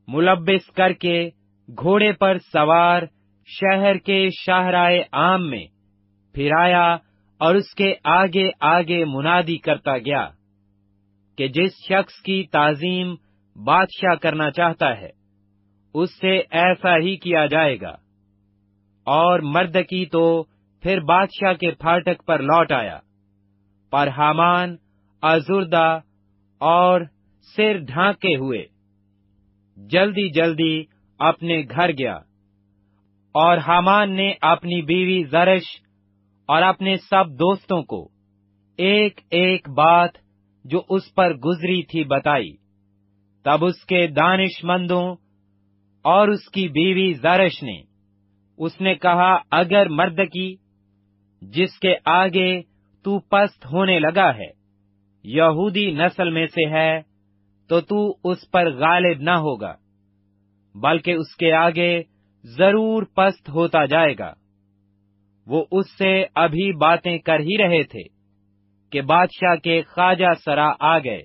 [0.07, 1.29] ملبس کر کے
[1.69, 3.03] گھوڑے پر سوار
[3.45, 5.65] شہر کے شاہراہ عام میں
[6.33, 6.97] پھرایا
[7.37, 10.27] اور اس کے آگے آگے منادی کرتا گیا
[11.37, 13.15] کہ جس شخص کی تعظیم
[13.55, 15.09] بادشاہ کرنا چاہتا ہے
[15.95, 17.95] اس سے ایسا ہی کیا جائے گا۔
[19.03, 20.43] اور مرد کی تو
[20.81, 22.99] پھر بادشاہ کے پھاٹک پر لوٹ آیا۔
[23.91, 24.75] پر حامان
[25.21, 25.99] ازردہ
[26.57, 27.01] اور
[27.55, 28.65] سر ڈھانکے ہوئے۔
[29.77, 30.83] جلدی جلدی
[31.19, 32.15] اپنے گھر گیا۔
[33.31, 35.63] اور حامان نے اپنی بیوی زرش
[36.45, 38.09] اور اپنے سب دوستوں کو
[38.77, 40.09] ایک ایک بات
[40.63, 42.55] جو اس پر گزری تھی بتائی۔
[43.43, 45.15] تب اس کے دانش مندوں
[46.05, 47.81] اور اس کی بیوی زرش نے۔
[48.57, 50.55] اس نے کہا، اگر مرد کی،
[51.41, 52.61] جس کے آگے
[53.03, 54.49] تو پست ہونے لگا ہے،
[55.23, 57.01] یہودی نسل میں سے ہے،
[57.67, 59.73] تو تو اس پر غالب نہ ہوگا،
[60.75, 62.01] بلکہ اس کے آگے
[62.43, 64.33] ضرور پست ہوتا جائے گا۔
[65.47, 68.03] وہ اس سے ابھی باتیں کر ہی رہے تھے
[68.91, 71.21] کہ بادشاہ کے خواجہ سرا آ گئے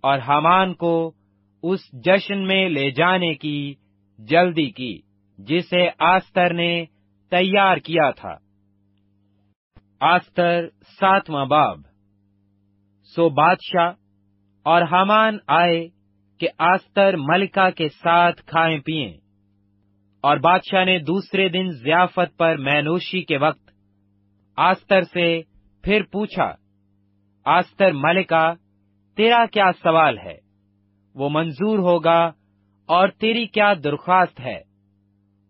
[0.00, 1.12] اور حمان کو
[1.62, 3.74] اس جشن میں لے جانے کی
[4.18, 4.98] جلدی کی،
[5.38, 6.84] جسے آستر نے
[7.30, 8.36] تیار کیا تھا۔
[10.00, 10.68] آستر
[11.00, 11.80] ساتواں باب۔
[13.14, 13.92] سو بادشاہ
[14.62, 15.88] اور حمان آئے
[16.38, 19.12] کہ آستر ملکہ کے ساتھ کھائیں پیئیں۔
[20.20, 23.70] اور بادشاہ نے دوسرے دن ضیافت پر مینوشی کے وقت
[24.56, 25.40] آستر سے
[25.82, 26.54] پھر پوچھا،
[27.44, 28.52] آستر ملکہ،
[29.16, 30.38] تیرا کیا سوال ہے؟
[31.14, 32.32] وہ منظور ہوگا
[32.88, 34.58] اور تیری کیا درخواست ہے؟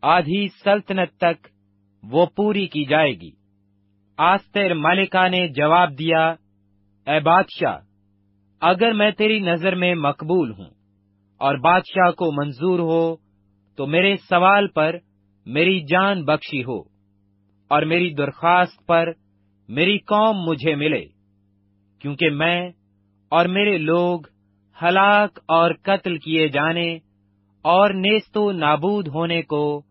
[0.02, 1.46] آدھی سلطنت تک
[2.02, 3.30] وہ پوری کی جائے گی۔
[4.16, 6.28] آستر ملکہ نے جواب دیا،
[7.06, 7.78] اے بادشاہ،
[8.60, 10.70] اگر میں تیری نظر میں مقبول ہوں
[11.40, 13.16] اور بادشاہ کو منظور ہو،
[13.76, 14.96] تو میرے سوال پر
[15.46, 16.80] میری جان بخشی ہو
[17.70, 19.12] اور میری درخواست پر
[19.68, 21.04] میری قوم مجھے ملے،
[21.98, 22.70] کیونکہ میں
[23.28, 24.20] اور میرے لوگ
[24.82, 26.98] ہلاک اور قتل کیے جانے
[27.64, 29.82] اور نیست و نابود ہونے کو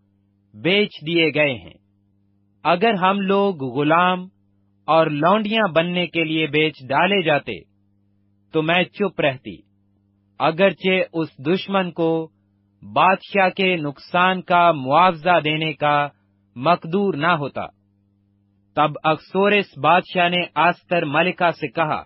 [0.53, 1.73] بیچ دیے گئے ہیں۔
[2.63, 4.27] اگر ہم لوگ غلام
[4.85, 7.59] اور لونڈیاں بننے کے لیے بیچ ڈالے جاتے،
[8.51, 9.55] تو میں چپ رہتی۔
[10.39, 12.29] اگرچہ اس دشمن کو
[12.93, 16.07] بادشاہ کے نقصان کا معاوضہ دینے کا
[16.55, 17.65] مقدور نہ ہوتا۔
[18.75, 22.03] تب اکسورس بادشاہ نے آستر ملکہ سے کہا،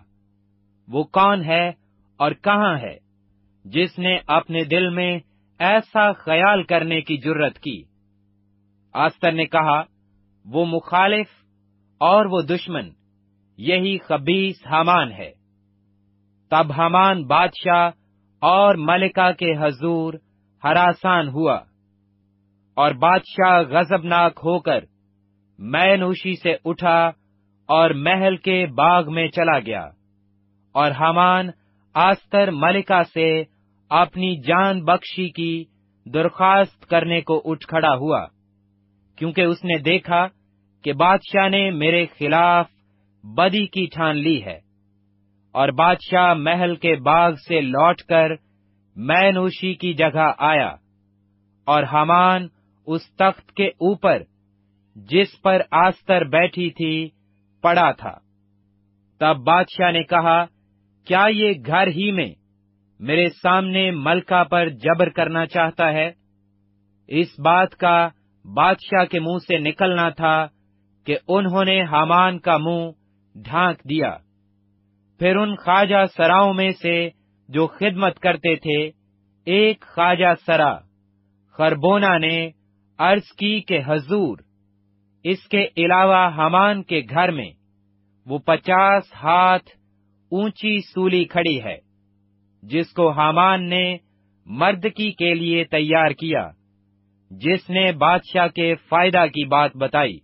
[0.88, 1.68] وہ کون ہے
[2.16, 2.96] اور کہاں ہے
[3.64, 5.18] جس نے اپنے دل میں
[5.58, 7.82] ایسا خیال کرنے کی جرت کی۔
[8.92, 9.82] آستر نے کہا،
[10.44, 11.26] وہ مخالف
[12.00, 12.88] اور وہ دشمن،
[13.56, 15.30] یہی خبیص حمان ہے۔
[16.50, 17.90] تب حمان بادشاہ
[18.38, 20.14] اور ملکہ کے حضور
[20.64, 21.60] ہراسان ہوا
[22.76, 24.84] اور بادشاہ غزبناک ہو کر
[25.58, 27.10] میں نوشی سے اٹھا
[27.68, 29.86] اور محل کے باغ میں چلا گیا
[30.72, 31.48] اور حمان
[31.94, 33.44] آستر ملکہ سے
[33.90, 35.64] اپنی جان بخشی کی
[36.06, 38.24] درخواست کرنے کو اٹھ کھڑا ہوا،
[39.18, 40.26] کیونکہ اس نے دیکھا
[40.84, 42.66] کہ بادشاہ نے میرے خلاف
[43.24, 44.58] بدی کی ٹھان لی ہے،
[45.54, 48.34] اور بادشاہ محل کے باغ سے لوٹ کر
[48.96, 50.68] میں نوشی کی جگہ آیا،
[51.66, 52.46] اور حمان
[52.86, 54.22] اس تخت کے اوپر
[54.96, 57.08] جس پر آستر بیٹھی تھی
[57.64, 58.12] پڑا تھا۔
[59.20, 60.44] تب بادشاہ نے کہا،
[61.06, 62.28] کیا یہ گھر ہی میں
[63.00, 66.12] میرے سامنے ملکہ پر جبر کرنا چاہتا ہے۔
[67.08, 68.08] اس بات کا
[68.54, 70.46] بادشاہ کے منہ سے نکلنا تھا
[71.06, 72.90] کہ انہوں نے حامان کا منہ
[73.34, 74.16] ڈھانک دیا۔
[75.18, 77.08] پھر ان خواجہ سراؤں میں سے
[77.48, 78.90] جو خدمت کرتے تھے،
[79.44, 80.78] ایک خواجہ سرا
[81.52, 82.50] خربونا نے
[82.98, 84.38] عرض کی کہ حضور،
[85.24, 87.50] اس کے علاوہ حمان کے گھر میں
[88.26, 89.70] وہ پچاس ہاتھ
[90.30, 91.87] اونچی سولی کھڑی ہے۔
[92.62, 93.96] جس کو حامان نے
[94.46, 96.50] مردکی کے لیے تیار کیا،
[97.30, 100.18] جس نے بادشاہ کے فائدہ کی بات بتائی۔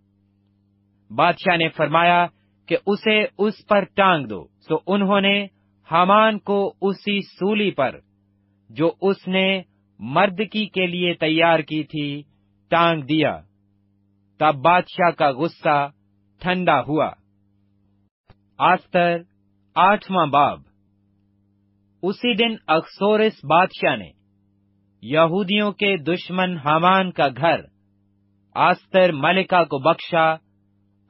[1.15, 2.27] بادشاہ نے فرمایا
[2.67, 5.47] کہ اسے اس پر ٹانگ دو۔ سو انہوں نے
[5.91, 7.99] حامان کو اسی سولی پر،
[8.71, 9.63] جو اس نے
[9.99, 12.23] مردکی کے لیے تیار کی تھی،
[12.69, 13.41] ٹانگ دیا۔
[14.39, 15.91] تب بادشاہ کا غصہ
[16.41, 17.11] ٹھنڈا ہوا۔
[18.59, 19.17] آستر
[19.75, 20.74] آٹھواں باب۔
[22.07, 24.11] اسی دن اکسورس بادشاہ نے
[25.03, 27.61] یہودیوں کے دشمن حامان کا گھر،
[28.55, 30.33] آستر ملکہ کو بخشا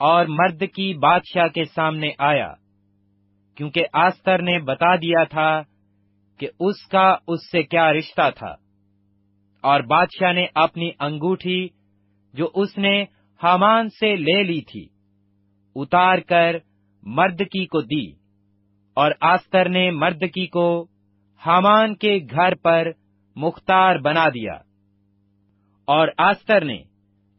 [0.01, 2.53] اور مرد کی بادشاہ کے سامنے آیا،
[3.55, 5.63] کیونکہ آستر نے بتا دیا تھا
[6.39, 8.55] کہ اس کا اس سے کیا رشتہ تھا۔
[9.61, 11.69] اور بادشاہ نے اپنی انگوٹھی
[12.35, 13.03] جو اس نے
[13.43, 14.89] حامان سے لے لی تھی،
[15.77, 16.57] اتار کر
[17.03, 18.24] مردکی کو دی۔
[18.95, 20.87] اور آستر نے مردکی کو
[21.47, 22.89] حامان کے گھر پر
[23.37, 24.53] مختار بنا دیا۔
[25.85, 26.79] اور آستر نے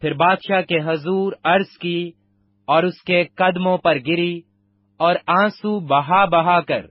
[0.01, 2.11] پھر بادشاہ کے حضور عرض کی
[2.65, 4.41] اور اس کے قدموں پر گری
[4.97, 6.85] اور آنسو بہا بہا کر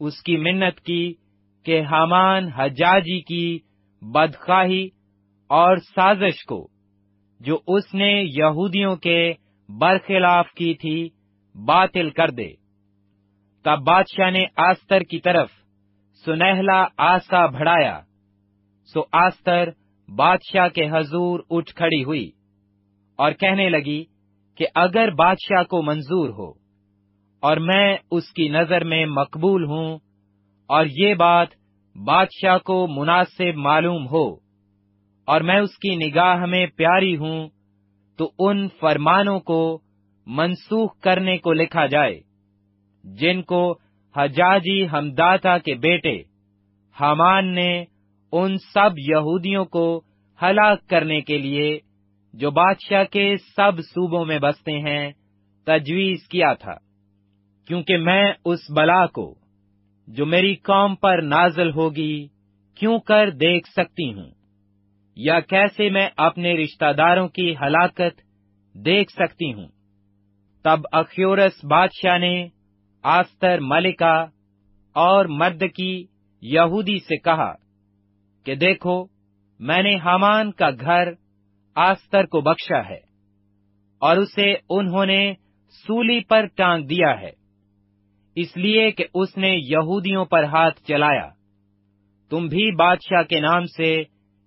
[0.00, 1.14] اس کی منت کی
[1.64, 3.58] کہ حامان حجاجی کی
[4.02, 4.88] بدخواہی
[5.46, 6.68] اور سازش کو
[7.40, 9.32] جو اس نے یہودیوں کے
[9.68, 11.08] برخلاف کی تھی
[11.54, 12.65] باطل کر دے۔
[13.66, 15.50] تب بادشاہ نے آستر کی طرف
[16.24, 18.00] سنہلا آسا بڑھایا
[18.94, 19.68] سو آستر
[20.16, 22.30] بادشاہ کے حضور اٹھ کھڑی ہوئی
[23.16, 24.04] اور کہنے لگی
[24.54, 26.50] کہ اگر بادشاہ کو منظور ہو
[27.40, 29.98] اور میں اس کی نظر میں مقبول ہوں
[30.66, 31.48] اور یہ بات
[32.04, 34.34] بادشاہ کو مناسب معلوم ہو
[35.24, 37.48] اور میں اس کی نگاہ میں پیاری ہوں
[38.16, 39.78] تو ان فرمانوں کو
[40.26, 42.20] منسوخ کرنے کو لکھا جائے۔
[43.06, 43.78] جن کو
[44.16, 46.22] حجاجی ہمداتا کے بیٹے
[47.00, 47.84] حمان نے
[48.32, 50.02] ان سب یہودیوں کو
[50.42, 51.78] ہلاک کرنے کے لیے
[52.34, 55.12] جو بادشاہ کے سب صوبوں میں بستے ہیں
[55.64, 56.74] تجویز کیا تھا۔
[57.66, 59.34] کیونکہ میں اس بلا کو
[60.08, 62.26] جو میری قوم پر نازل ہوگی
[62.74, 64.30] کیوں کر دیکھ سکتی ہوں؟
[65.16, 68.20] یا کیسے میں اپنے رشتہ داروں کی ہلاکت
[68.74, 69.68] دیکھ سکتی ہوں؟
[70.62, 72.48] تب اخیورس بادشاہ نے
[73.06, 74.14] آستر ملکہ
[74.96, 76.06] اور مرد کی
[76.42, 77.52] یہودی سے کہا
[78.46, 79.04] کہ دیکھو،
[79.60, 81.12] میں نے حامان کا گھر
[81.76, 82.98] آستر کو بخشا ہے
[84.02, 85.32] اور اسے انہوں نے
[85.84, 87.30] سولی پر ٹانگ دیا ہے،
[88.36, 91.28] اس لیے کہ اس نے یہودیوں پر ہاتھ چلایا۔
[92.30, 94.02] تم بھی بادشاہ کے نام سے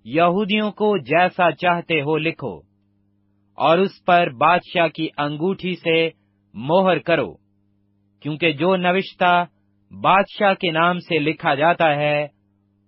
[0.05, 2.57] یہودیوں کو جیسا چاہتے ہو لکھو
[3.57, 6.09] اور اس پر بادشاہ کی انگوٹھی سے
[6.53, 7.48] موہر کرو۔
[8.19, 9.45] کیونکہ جو نوشتہ
[10.01, 12.27] بادشاہ کے نام سے لکھا جاتا ہے،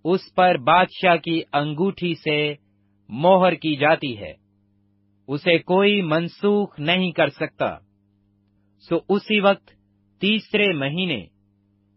[0.03, 2.53] اس پر بادشاہ کی انگوٹھی سے
[3.09, 4.33] موہر کی جاتی ہے۔
[5.27, 7.77] اسے کوئی منسوخ نہیں کر سکتا۔
[8.89, 9.67] سو اسی وقت
[10.21, 11.25] تیسرے مہینے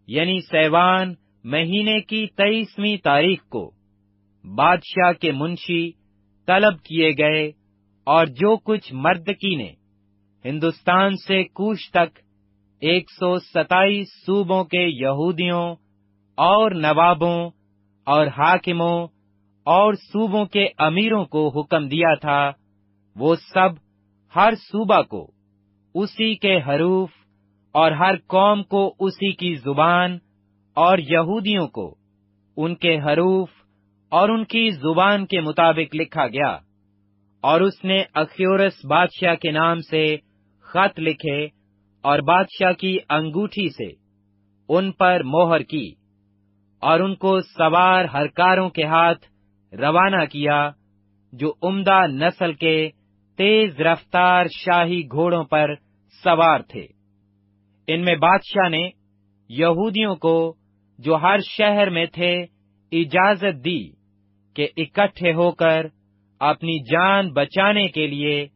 [0.07, 1.15] یعنی سیوان
[1.45, 3.71] مہینے کی تیئیسویں تاریخ کو
[4.45, 5.91] بادشاہ کے منشی
[6.47, 7.49] طلب کیے گئے
[8.07, 9.73] اور جو کچھ مردکی نے
[10.45, 12.19] ہندوستان سے کوش تک
[12.87, 15.77] ایک سو ستائیس صوبوں کے یہودیوں
[16.35, 17.51] اور نوابوں
[18.05, 19.09] اور حاکموں
[19.65, 22.51] اور صوبوں کے امیروں کو حکم دیا تھا۔
[23.17, 23.69] وہ سب
[24.37, 25.31] ہر صوبہ کو،
[25.95, 27.11] اسی کے حروف
[27.73, 30.19] اور ہر قوم کو اسی کی زبان
[30.75, 31.95] اور یہودیوں کو،
[32.57, 33.51] ان کے حروف
[34.09, 36.59] اور ان کی زبان کے مطابق لکھا گیا۔
[37.41, 40.17] اور اس نے اخیورس بادشاہ کے نام سے
[40.61, 41.64] خط لکھے۔
[42.05, 43.89] اور بادشاہ کی انگوٹھی سے،
[44.69, 45.93] ان پر موہر کی
[46.81, 49.27] اور ان کو سوار ہرکاروں کے ہاتھ
[49.75, 50.71] روانہ کیا،
[51.33, 52.91] جو عمدہ نسل کے
[53.39, 55.75] تیز رفتار شاہی گھوڑوں پر
[56.25, 56.87] سوار تھے۔
[57.87, 58.91] ان میں بادشاہ نے
[59.49, 60.55] یہودیوں کو،
[60.99, 62.35] جو ہر شہر میں تھے،
[62.93, 63.83] اجازت دی
[64.57, 65.87] کہ اکٹھے ہو کر
[66.41, 68.47] اپنی جان بچانے کے لیے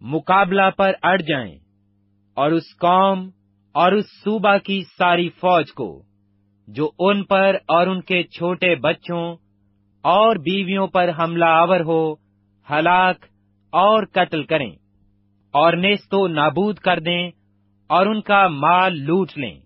[0.00, 1.63] مقابلہ پر اڑ جائیں۔
[2.36, 3.28] اور اس قوم
[3.74, 6.02] اور اس صوبہ کی ساری فوج کو،
[6.68, 9.36] جو ان پر اور ان کے چھوٹے بچوں
[10.04, 12.14] اور بیویوں پر حملہ آور ہو،
[12.70, 13.24] ہلاک
[13.72, 14.70] اور قتل کریں
[15.54, 17.30] اور نیستو نابود کر دیں
[17.90, 19.60] اور ان کا مال لوٹ لیں۔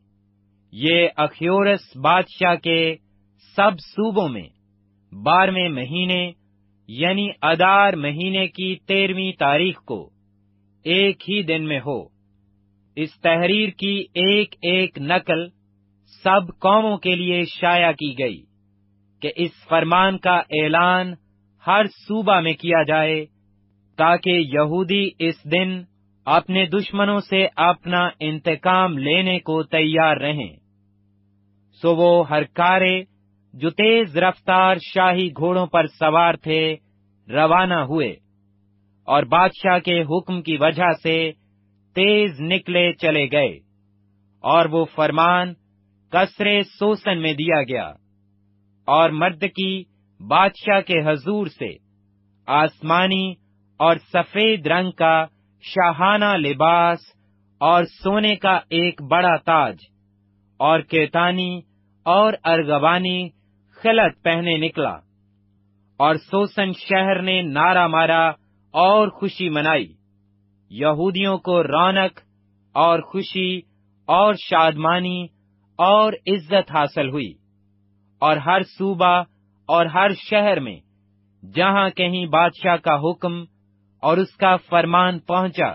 [0.72, 2.94] یہ اخیورس بادشاہ کے
[3.56, 4.48] سب صوبوں میں
[5.12, 6.32] بارہویں مہینے
[6.88, 10.10] یعنی ادار مہینے کی تیرہویں تاریخ کو
[10.84, 12.17] ایک ہی دن میں ہو۔
[13.01, 15.49] اس تحریر کی ایک ایک نقل
[16.24, 18.42] سب قوموں کے لیے شائع کی گئی
[19.22, 21.12] کہ اس فرمان کا اعلان
[21.66, 23.24] ہر صوبہ میں کیا جائے
[23.96, 25.82] تاکہ یہودی اس دن
[26.24, 30.57] اپنے دشمنوں سے اپنا انتقام لینے کو تیار رہیں۔
[31.82, 33.03] سو وہ ہر کارے
[33.55, 36.76] جو تیز رفتار شاہی گھوڑوں پر سوار تھے،
[37.28, 38.09] روانہ ہوئے
[39.09, 41.32] اور بادشاہ کے حکم کی وجہ سے
[41.99, 43.59] تیز نکلے چلے گئے
[44.44, 45.53] اور وہ فرمان
[46.11, 47.92] کسرے سوسن میں دیا گیا
[48.86, 49.84] اور مرد کی
[50.28, 51.70] بادشاہ کے حضور سے
[52.46, 53.34] آسمانی
[53.78, 55.26] اور سفید رنگ کا
[55.62, 56.99] شاہانہ لباس
[57.61, 59.76] اور سونے کا ایک بڑا تاج
[60.57, 61.61] اور کیتانی
[62.05, 63.28] اور ارغوانی
[63.82, 64.96] خلط پہنے نکلا
[65.96, 68.28] اور سوسن شہر نے نارا مارا
[68.74, 69.97] اور خوشی منائی۔
[70.70, 72.20] یہودیوں کو رونق
[72.72, 73.60] اور خوشی
[74.06, 75.26] اور شادمانی
[75.76, 77.32] اور عزت حاصل ہوئی۔
[78.18, 79.22] اور ہر صوبہ
[79.66, 80.76] اور ہر شہر میں
[81.54, 83.44] جہاں کہیں بادشاہ کا حکم
[84.00, 85.74] اور اس کا فرمان پہنچا،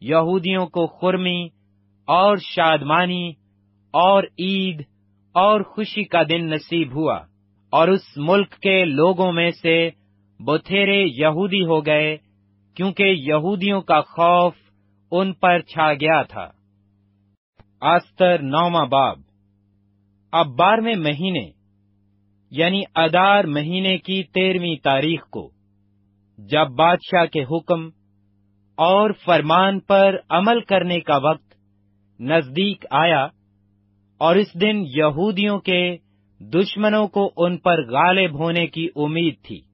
[0.00, 1.46] یہودیوں کو خرمی
[2.06, 3.32] اور شادمانی
[3.90, 4.82] اور عید
[5.32, 7.20] اور خوشی کا دن نصیب ہوا۔
[7.70, 9.90] اور اس ملک کے لوگوں میں سے
[10.40, 12.16] بتھیرے یہودی ہو گئے
[12.78, 14.54] کیونکہ یہودیوں کا خوف
[15.10, 16.50] ان پر چھا گیا تھا۔
[17.80, 19.18] آستر نوما باب۔
[20.32, 21.50] اب بارہویں مہینے
[22.50, 25.50] یعنی ادار مہینے کی تیرہویں تاریخ کو،
[26.38, 27.88] جب بادشاہ کے حکم
[28.74, 31.54] اور فرمان پر عمل کرنے کا وقت
[32.20, 33.24] نزدیک آیا
[34.18, 35.96] اور اس دن یہودیوں کے
[36.40, 39.67] دشمنوں کو ان پر غالب ہونے کی امید تھی۔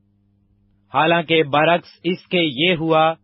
[0.95, 3.15] حالانکہ برعکس اس کے یہ ہوا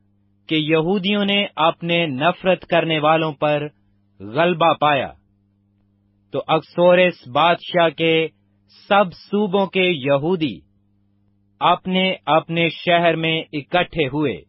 [0.48, 3.68] کہ یہودیوں نے اپنے نفرت کرنے والوں پر
[4.20, 5.12] غلبہ پایا۔
[6.32, 8.28] تو اکسورس بادشاہ کے
[8.88, 10.60] سب صوبوں کے یہودی
[11.60, 14.40] اپنے اپنے شہر میں اکٹھے ہوئے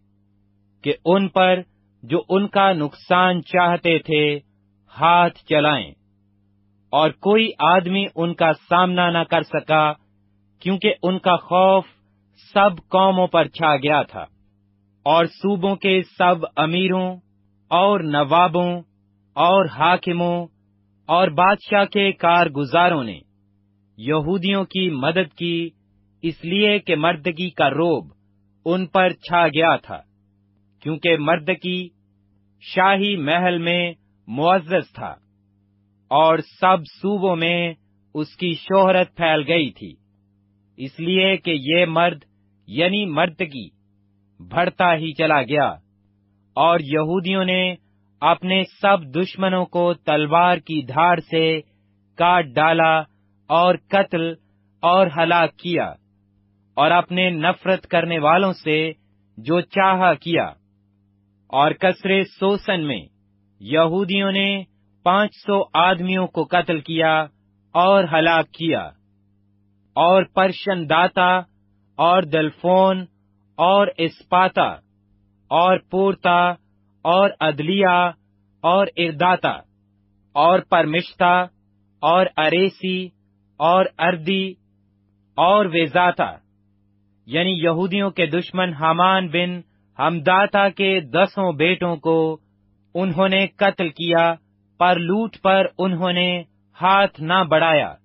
[0.83, 1.61] کہ ان پر
[2.03, 4.39] جو ان کا نقصان چاہتے تھے
[5.01, 5.91] ہاتھ چلائیں۔
[6.89, 9.93] اور کوئی آدمی ان کا سامنا نہ کر سکا
[10.59, 11.85] کیونکہ ان کا خوف
[12.53, 14.25] سب قوموں پر چھا گیا تھا،
[15.05, 17.09] اور صوبوں کے سب امیروں
[17.71, 18.71] اور نوابوں
[19.35, 20.37] اور حاکموں
[21.09, 23.19] اور بادشاہ کے کارگزاروں نے
[23.97, 25.69] یہودیوں کی مدد کی،
[26.23, 28.11] اس لیے کہ مردگی کا روب
[28.65, 29.99] ان پر چھا گیا تھا،
[30.83, 31.79] کیونکہ مردگی
[32.63, 33.83] شاہی محل میں
[34.27, 35.13] معزز تھا،
[36.11, 37.73] اور سب صوبوں میں
[38.15, 39.93] اس کی شہرت پھیل گئی تھی۔
[40.77, 42.23] اس لیے کہ یہ مرد
[42.71, 43.67] یعنی مردگی
[44.39, 45.67] بڑھتا ہی چلا گیا
[46.57, 47.61] اور یہودیوں نے
[48.21, 51.45] اپنے سب دشمنوں کو تلوار کی دھار سے
[52.17, 52.93] کاٹ ڈالا
[53.49, 54.31] اور قتل
[54.83, 55.85] اور ہلاک کیا
[56.77, 58.77] اور اپنے نفرت کرنے والوں سے
[59.37, 60.45] جو چاہا کیا
[61.49, 63.01] اور کسرے سوسن میں
[63.61, 64.49] یہودیوں نے
[65.05, 67.13] پانچ سو آدمیوں کو قتل کیا
[67.75, 68.81] اور ہلاک کیا
[69.95, 71.29] اور پرشن داتا
[71.95, 73.05] اور دلفون
[73.55, 74.69] اور اسپاتا
[75.51, 76.49] اور پورتا
[77.01, 78.11] اور ادلیا
[78.61, 79.57] اور ارداتا
[80.35, 81.41] اور پرمشتا
[81.99, 83.09] اور اریسی
[83.57, 84.53] اور اردی
[85.35, 86.31] اور ویزاتا
[87.25, 89.61] یعنی یہودیوں کے دشمن حامان بن
[89.99, 92.37] ہمداتا کے دسوں بیٹوں کو
[92.93, 94.33] انہوں نے قتل کیا،
[94.77, 96.43] پر لوٹ پر انہوں نے
[96.81, 97.95] ہاتھ نہ بڑھایا۔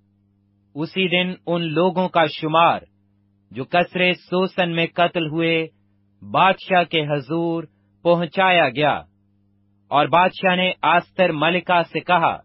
[0.75, 2.79] اسی دن ان لوگوں کا شمار
[3.51, 5.67] جو کسرے سوسن میں قتل ہوئے،
[6.31, 7.63] بادشاہ کے حضور
[8.03, 9.01] پہنچایا گیا۔
[9.87, 12.37] اور بادشاہ نے آستر ملکہ سے کہا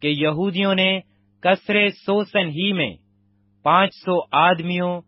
[0.00, 1.00] کہ یہودیوں نے
[1.40, 2.94] کسرے سوسن ہی میں
[3.62, 5.00] پانچ سو آدمیوں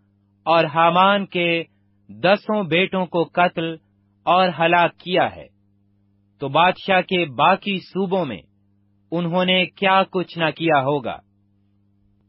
[0.44, 1.64] اور حامان کے
[2.08, 3.74] دسوں بیٹوں کو قتل
[4.22, 5.46] اور ہلاک کیا ہے۔
[6.38, 8.40] تو بادشاہ کے باقی صوبوں میں
[9.10, 11.18] انہوں نے کیا کچھ نہ کیا ہوگا؟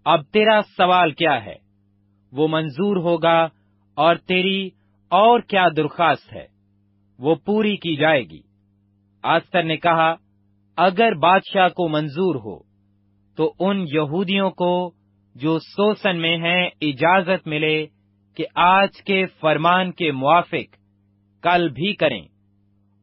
[0.05, 1.64] اب تیرا سوال کیا ہے؟
[2.36, 3.47] وہ منظور ہوگا
[3.95, 4.69] اور تیری
[5.09, 6.45] اور کیا درخواست ہے،
[7.19, 8.41] وہ پوری کی جائے گی۔
[9.23, 10.15] آستر نے کہا،
[10.77, 12.59] اگر بادشاہ کو منظور ہو،
[13.36, 14.91] تو ان یہودیوں کو
[15.36, 17.86] جو سوسن میں ہیں اجازت ملے
[18.36, 20.75] کہ آج کے فرمان کے موافق
[21.43, 22.21] کل بھی کریں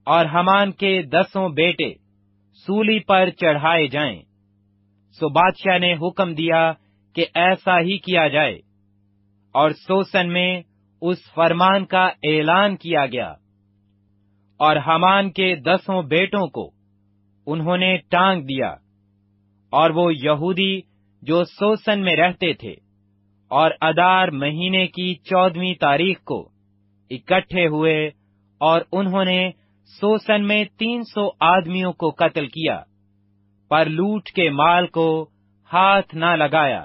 [0.04, 1.94] اور ہمان کے دسوں بیٹے
[2.66, 4.22] سولی پر چڑھائے جائیں۔
[5.12, 6.72] سو بادشاہ نے حکم دیا
[7.14, 8.71] کہ ایسا ہی کیا جائے۔
[9.52, 10.62] اور سوسن میں
[11.02, 13.34] اس فرمان کا اعلان کیا گیا۔
[14.56, 16.70] اور ہمان کے دسوں بیٹوں کو
[17.46, 18.68] انہوں نے ٹانگ دیا۔
[19.70, 20.80] اور وہ یہودی
[21.22, 22.72] جو سوسن میں رہتے تھے
[23.48, 26.48] اور ادار مہینے کی چودویں تاریخ کو
[27.10, 28.06] اکٹھے ہوئے
[28.58, 29.50] اور انہوں نے
[30.00, 32.82] سوسن میں تین سو آدمیوں کو قتل کیا،
[33.68, 35.28] پر لوٹ کے مال کو
[35.72, 36.84] ہاتھ نہ لگایا۔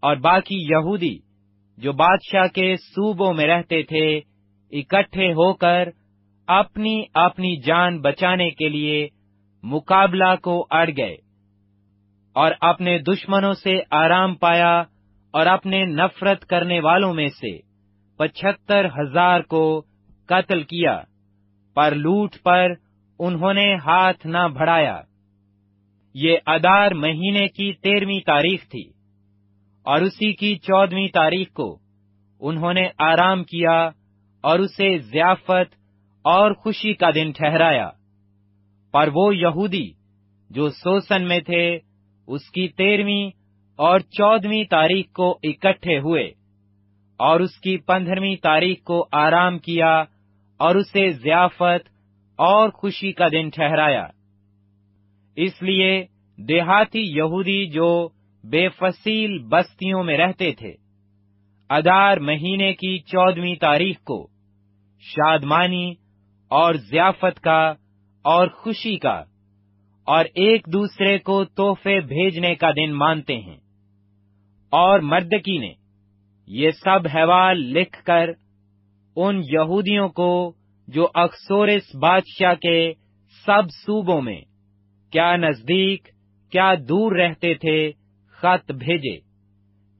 [0.00, 1.25] اور باقی یہودی
[1.78, 4.20] جو بادشاہ کے صوبوں میں رہتے تھے،
[4.72, 5.88] اکٹھے ہو کر
[6.46, 9.08] اپنی اپنی جان بچانے کے لیے
[9.62, 11.16] مقابلہ کو اڑ گئے
[12.32, 14.82] اور اپنے دشمنوں سے آرام پایا
[15.30, 17.58] اور اپنے نفرت کرنے والوں میں سے
[18.16, 19.82] پچہتر ہزار کو
[20.26, 21.00] قتل کیا،
[21.74, 22.72] پر لوٹ پر
[23.18, 25.00] انہوں نے ہاتھ نہ بڑھایا۔
[26.14, 28.95] یہ ادار مہینے کی تیرہویں تاریخ تھی۔
[29.86, 31.78] اور اسی کی چودہویں تاریخ کو
[32.40, 33.90] انہوں نے آرام کیا
[34.40, 35.74] اور اسے ضیافت
[36.24, 37.90] اور خوشی کا دن ٹھہرایا۔
[38.92, 39.90] پر وہ یہودی
[40.50, 41.78] جو سوسن میں تھے،
[42.26, 43.30] اس کی تیرہویں
[43.76, 46.24] اور چودہویں تاریخ کو اکٹھے ہوئے
[47.16, 50.04] اور اس کی پندرہویں تاریخ کو آرام کیا
[50.56, 51.88] اور اسے ضیافت
[52.38, 54.06] اور خوشی کا دن ٹھہرایا۔
[55.36, 56.04] اس لیے
[56.38, 58.08] دیہاتی یہودی جو
[58.50, 60.74] بے فصیل بستیوں میں رہتے تھے۔
[61.68, 64.28] ادار مہینے کی چودہویں تاریخ کو
[65.00, 65.94] شادمانی
[66.48, 67.74] اور ضیافت کا
[68.22, 69.22] اور خوشی کا
[70.04, 73.56] اور ایک دوسرے کو تحفے بھیجنے کا دن مانتے ہیں۔
[74.70, 75.72] اور مردکی نے
[76.46, 78.30] یہ سب حوال لکھ کر
[79.16, 80.52] ان یہودیوں کو
[80.88, 82.92] جو اکثورس بادشاہ کے
[83.46, 84.40] سب صوبوں میں
[85.10, 86.08] کیا نزدیک،
[86.50, 87.92] کیا دور رہتے تھے
[88.36, 89.16] خط بھیجے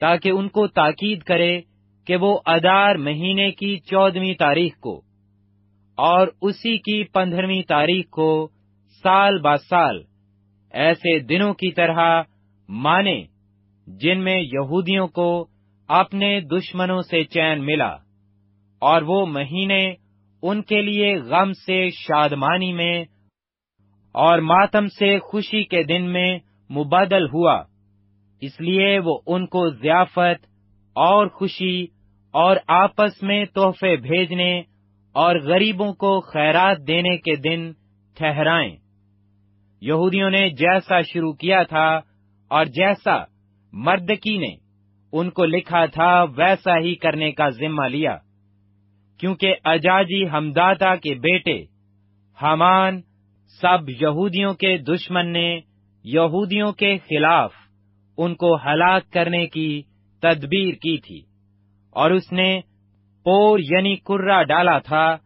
[0.01, 1.61] تاکہ ان کو تاکید کرے
[2.07, 5.01] کہ وہ ادار مہینے کی چودہویں تاریخ کو
[5.99, 8.49] اور اسی کی پندرہویں تاریخ کو
[9.03, 10.03] سال با سال
[10.71, 12.23] ایسے دنوں کی طرح
[12.69, 13.21] مانے
[13.87, 15.47] جن میں یہودیوں کو
[15.89, 17.95] اپنے دشمنوں سے چین ملا
[18.83, 19.95] اور وہ مہینے
[20.43, 23.05] ان کے لیے غم سے شادمانی میں
[24.15, 26.39] اور ماتم سے خوشی کے دن میں
[26.71, 27.63] مبادل ہوا۔
[28.41, 30.47] اس لیے وہ ان کو ضیافت
[30.95, 31.87] اور خوشی
[32.31, 34.63] اور آپس میں تحفے بھیجنے
[35.13, 37.73] اور غریبوں کو خیرات دینے کے دن
[38.17, 38.77] ٹھہرائیں۔
[39.81, 42.01] یہودیوں نے جیسا شروع کیا تھا
[42.49, 43.25] اور جیسا
[43.73, 44.55] مردکی نے
[45.13, 48.17] ان کو لکھا تھا، ویسا ہی کرنے کا ذمہ لیا۔
[49.19, 51.65] کیونکہ اجاجی ہمداتا کے بیٹے
[52.43, 53.01] حمان
[53.61, 55.61] سب یہودیوں کے دشمن نے
[56.05, 57.53] یہودیوں کے خلاف
[58.19, 59.83] ان کو ہلاک کرنے کی
[60.23, 61.21] تدبیر کی تھی
[61.91, 62.61] اور اس نے
[63.25, 65.17] پور یعنی کرا ڈالا تھا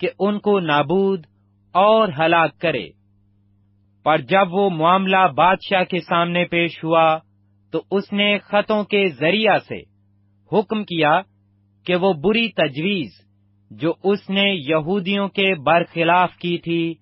[0.00, 1.26] کہ ان کو نابود
[1.72, 2.88] اور ہلاک کرے۔
[4.04, 7.18] پر جب وہ معاملہ بادشاہ کے سامنے پیش ہوا
[7.72, 9.80] تو اس نے خطوں کے ذریعہ سے
[10.52, 11.20] حکم کیا
[11.86, 13.10] کہ وہ بری تجویز
[13.70, 16.94] جو اس نے یہودیوں کے برخلاف کی تھی،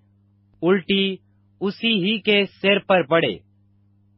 [0.63, 1.17] الٹی
[1.61, 3.48] اسی ہی کے سر پر پڑے۔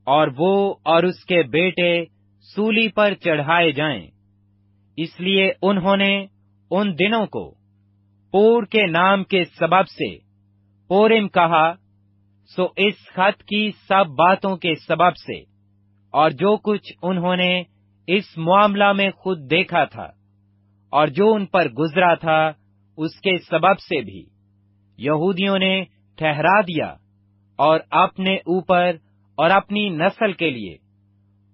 [0.05, 2.05] اور وہ اور اس کے بیٹے
[2.41, 4.11] سولی پر چڑھائے جائیں۔
[4.97, 6.27] اس لیے انہوں نے
[6.71, 7.55] ان دنوں کو
[8.31, 10.19] پور کے نام کے سبب سے
[10.89, 11.75] پورم کہا،
[12.57, 15.41] سو اس خط کی سب باتوں کے سبب سے۔
[16.11, 17.63] اور جو کچھ انہوں نے
[18.07, 20.11] اس معاملہ میں خود دیکھا تھا
[20.91, 22.53] اور جو ان پر گزرا تھا،
[22.97, 24.25] اس کے سبب سے بھی۔
[24.97, 25.85] یہودیوں نے
[26.17, 26.95] ٹھہرا دیا
[27.57, 28.97] اور اپنے اوپر
[29.41, 30.77] اور اپنی نسل کے لیے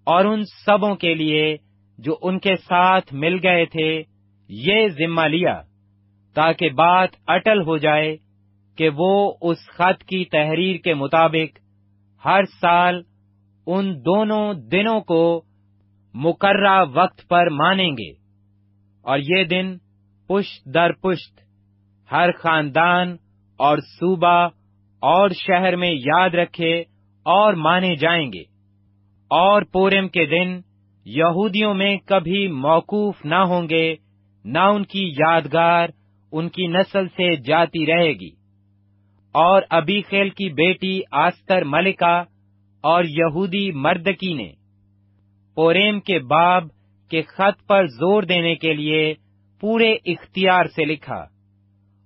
[0.07, 1.57] اور ان سبوں کے لیے
[1.99, 4.03] جو ان کے ساتھ مل گئے تھے،
[4.49, 5.61] یہ ذمہ لیا
[6.35, 8.17] تاکہ بات اٹل ہو جائے
[8.79, 11.59] کہ وہ اس خط کی تحریر کے مطابق
[12.25, 13.03] ہر سال
[13.67, 15.43] ان دونوں دنوں کو
[16.15, 18.11] مقررہ وقت پر مانیں گے۔
[19.03, 19.77] اور یہ دن
[20.29, 21.41] پشت در پشت
[22.13, 23.17] ہر خاندان
[23.57, 24.49] اور صوبہ
[25.03, 26.85] اور شہر میں یاد رکھے
[27.27, 28.43] اور مانے جائیں گے۔
[29.31, 30.61] اور پورم کے دن
[31.05, 33.97] یہودیوں میں کبھی موقوف نہ ہوں گے،
[34.45, 35.89] نہ ان کی یادگار،
[36.33, 38.31] ان کی نسل سے جاتی رہے گی۔
[39.35, 42.23] اور ابھی خیل کی بیٹی آستر ملکہ
[42.81, 44.53] اور یہودی مردکی نے
[45.55, 46.65] پوریم کے باب
[47.11, 49.15] کے خط پر زور دینے کے لیے
[49.61, 51.25] پورے اختیار سے لکھا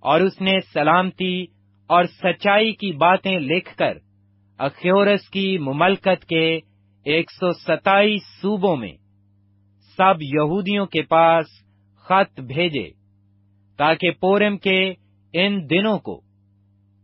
[0.02, 1.44] اور اس نے سلامتی
[1.86, 3.98] اور سچائی کی باتیں لکھ کر
[4.60, 6.58] اخیورس کی مملکت کے
[7.06, 8.92] ایک سو ستائیس صوبوں میں
[9.98, 11.46] سب یہودیوں کے پاس
[11.96, 12.90] خط بھیجے
[13.78, 14.94] تاکہ پورم کے
[15.32, 16.20] ان دنوں کو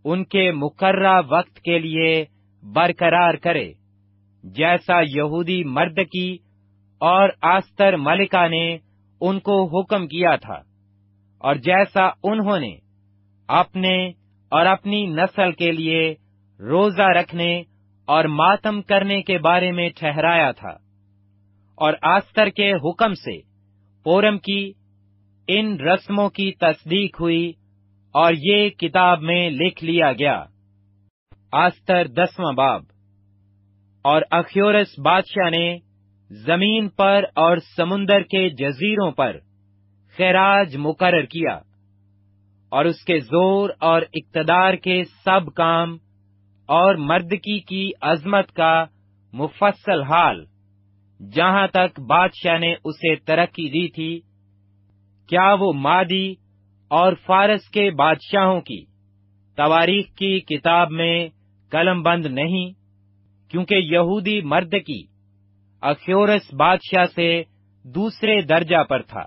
[0.05, 2.25] ان کے مقررہ وقت کے لیے
[2.63, 3.73] برقرار کرے،
[4.45, 6.37] جیسا یہودی مرد کی
[7.01, 8.79] اور آستر ملکہ نے
[9.21, 10.61] ان کو حکم کیا تھا
[11.39, 12.77] اور جیسا انہوں نے
[13.49, 14.09] اپنے
[14.53, 16.15] اور اپنی نسل کے لیے
[16.61, 17.63] روزہ رکھنے
[18.07, 20.71] اور ماتم کرنے کے بارے میں ٹھہرایا تھا
[21.75, 23.41] اور آستر کے حکم سے
[24.05, 24.73] پورم کی
[25.49, 27.53] ان رسموں کی تصدیق ہوئی
[28.13, 30.45] اور یہ کتاب میں لکھ لیا گیا۔
[31.53, 32.83] آستر دسواں باب۔
[34.03, 35.79] اور اخیورس بادشاہ نے
[36.31, 39.37] زمین پر اور سمندر کے جزیروں پر
[40.17, 41.59] خیراج مقرر کیا
[42.69, 45.97] اور اس کے زور اور اقتدار کے سب کام
[46.67, 48.85] اور مردکی کی عظمت کا
[49.33, 50.45] مفصل حال۔
[51.33, 54.21] جہاں تک بادشاہ نے اسے ترقی دی تھی،
[55.29, 56.35] کیا وہ مادی
[56.89, 58.85] اور فارس کے بادشاہوں کی
[59.57, 61.29] تواریخ کی کتاب میں
[61.71, 62.71] قلم بند نہیں؟
[63.51, 65.03] کیونکہ یہودی مرد کی
[65.81, 67.43] اخیورس بادشاہ سے
[67.85, 69.23] دوسرے درجہ پر تھا۔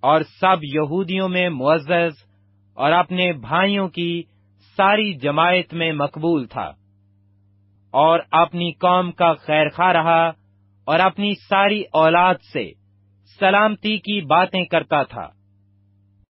[0.00, 2.12] اور سب یہودیوں میں معزز
[2.74, 4.22] اور اپنے بھائیوں کی
[4.78, 6.72] ساری جماعت میں مقبول تھا
[7.92, 10.32] اور اپنی قوم کا خیر خواہ رہا
[10.86, 12.70] اور اپنی ساری اولاد سے
[13.40, 15.28] سلامتی کی باتیں کرتا تھا۔